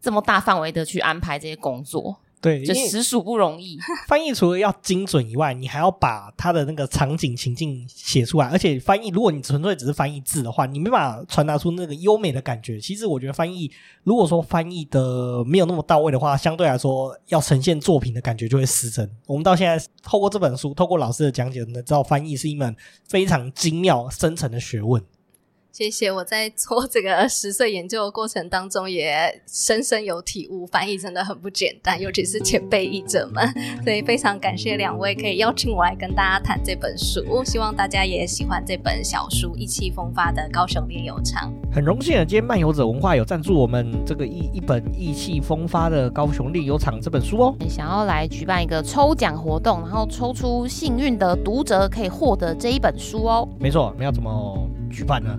[0.00, 2.16] 这么大范围的去安排这些工作。
[2.40, 3.76] 对，这实属不容易。
[4.06, 8.46] 翻译除了要精准以外，你还要把它的那个场景情境写出来。
[8.46, 12.80] 而且翻译，如果你纯粹只是翻译字的话，你没办法传达出那个优美的感觉。
[12.80, 13.70] 其实我觉得翻译，
[14.04, 19.10] 如果说翻译的没有那么到位的话，相对来说要呈现作品的感觉就会失真。
[19.26, 22.76] 我们到现在透过这本书，透过老师的讲解，能知道翻译是一门
[23.08, 25.02] 非常精妙、深层的学问。
[25.70, 33.46] 谢谢，我在做这个 十岁研究的过程当中，也深深有体悟，翻译真的很不简单，尤其是前辈译者们。
[33.84, 41.52] 所以非常感谢两位可以邀请我来跟大家谈这本书，希望大家也喜欢这本小书《意气风发的高雄炼油厂》。
[41.74, 47.54] 很荣幸的，今天漫游者文化有赞助我们这个一一本《意气风发的高雄炼油厂》这本书哦。
[47.68, 53.48] 想要来举办一个抽奖活动，然后抽出幸运的读者可以获得这一本书哦。
[53.60, 55.38] 没错，你要怎么举办呢？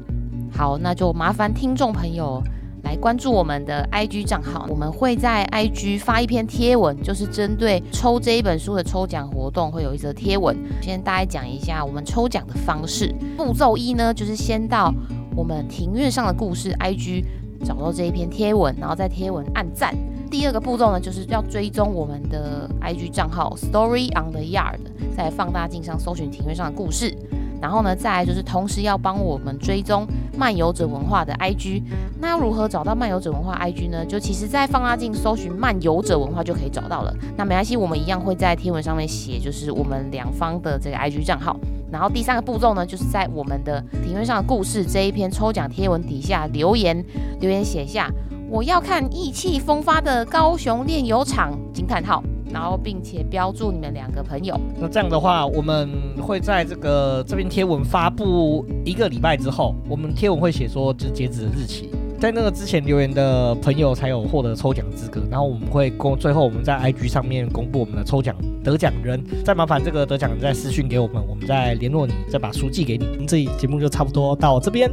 [0.51, 2.41] 好，那就麻烦听众朋友
[2.83, 10.57] 来关注我们的 IG 账号，我们会在 IG 发一篇贴文，就是针对抽这一本书的抽奖活动，会有一则贴文。
[10.81, 13.13] 先大概讲一下我们抽奖的方式。
[13.37, 14.93] 步骤一呢，就是先到
[15.35, 17.23] 我们庭院上的故事 IG
[17.63, 19.95] 找到这一篇贴文，然后在贴文按赞。
[20.31, 24.79] 第二个步骤呢，就是要追踪我们的 IG 账号 Story on the Yard，
[25.15, 27.15] 在放大镜上搜寻庭院上的故事。
[27.61, 30.07] 然后呢，再来就是同时要帮我们追踪
[30.37, 31.83] 漫游者文化的 IG。
[32.21, 34.05] 那要如何找到漫游者文化 IG 呢？
[34.05, 37.13] 就其实，在放大镜搜寻漫游者文化就可以找到了。
[37.37, 41.55] 那没关系，我们一样会在贴文上面写，就是我们两方的这个 IG 账号。
[41.91, 47.03] 然后第三个步骤呢，就是在我们的庭院上的故事这一篇抽奖贴文底下留言，
[47.39, 48.09] 留言写下
[48.49, 52.23] 我要看意气风发的高雄炼油厂惊叹号。
[52.51, 54.59] 然后，并且标注你们两个朋友。
[54.79, 55.89] 那这样的话，我们
[56.21, 61.89] 会在这个这篇贴文发布一个礼拜之后，我们贴文会写说，就截止的日期，
[62.19, 65.21] 在那个之前留言的朋友才有获得抽奖资格。
[65.29, 69.23] 然后我们会公，最后我们在 IG 上面公布我们的抽奖得奖人。
[69.45, 73.25] 再麻烦这个得奖人再私讯给我们，我们再联络你，再把书寄给你。
[73.27, 74.89] 这节目就差不多到这边。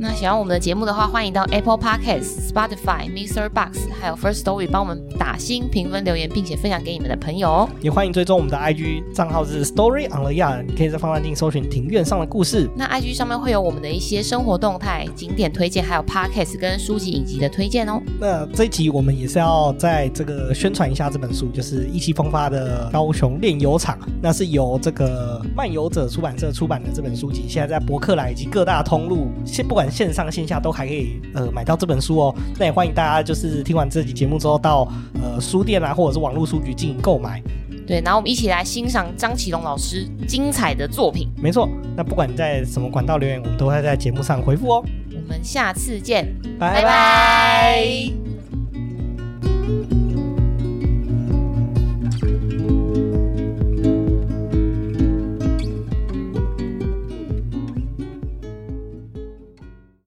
[0.00, 3.48] 那喜欢我们的节目的话，欢迎到 Apple Podcasts、Spotify、Mr.
[3.48, 7.68] Box 还有 First Story 帮我们打星、评分、留言，并且分享给你们的朋友哦。
[7.80, 12.70] 也欢迎追踪我们的 IG 账号是 Story on the Yard，你可以在放大镜搜寻庭院上的故事。
[12.76, 18.00] 那 IG 上面会有我们的一些生活动态、景点推荐，还有 Podcast 跟书籍影集的推荐哦。
[18.20, 29.87] 那这一集我们也是要在这个宣传一下这本书，就是意气风发的高雄炼油厂，那是由这个漫游者出版社出版的这本书籍，现在在博客来以及各大通路，先不管。
[29.90, 34.90] 线上线下都还可以呃买到这本书哦，那也欢迎大家就是听完这集节目之后到
[35.22, 37.42] 呃书店啊或者是网络书局进行购买。
[37.86, 41.26] 对，然后我们一起来欣赏张启龙老师精彩的作品。
[41.42, 41.66] 没错，
[41.96, 44.84] 那不管你在什么管道留言，我们都会在节目上回复哦。
[45.10, 46.26] 我们下次见，
[46.58, 48.10] 拜拜。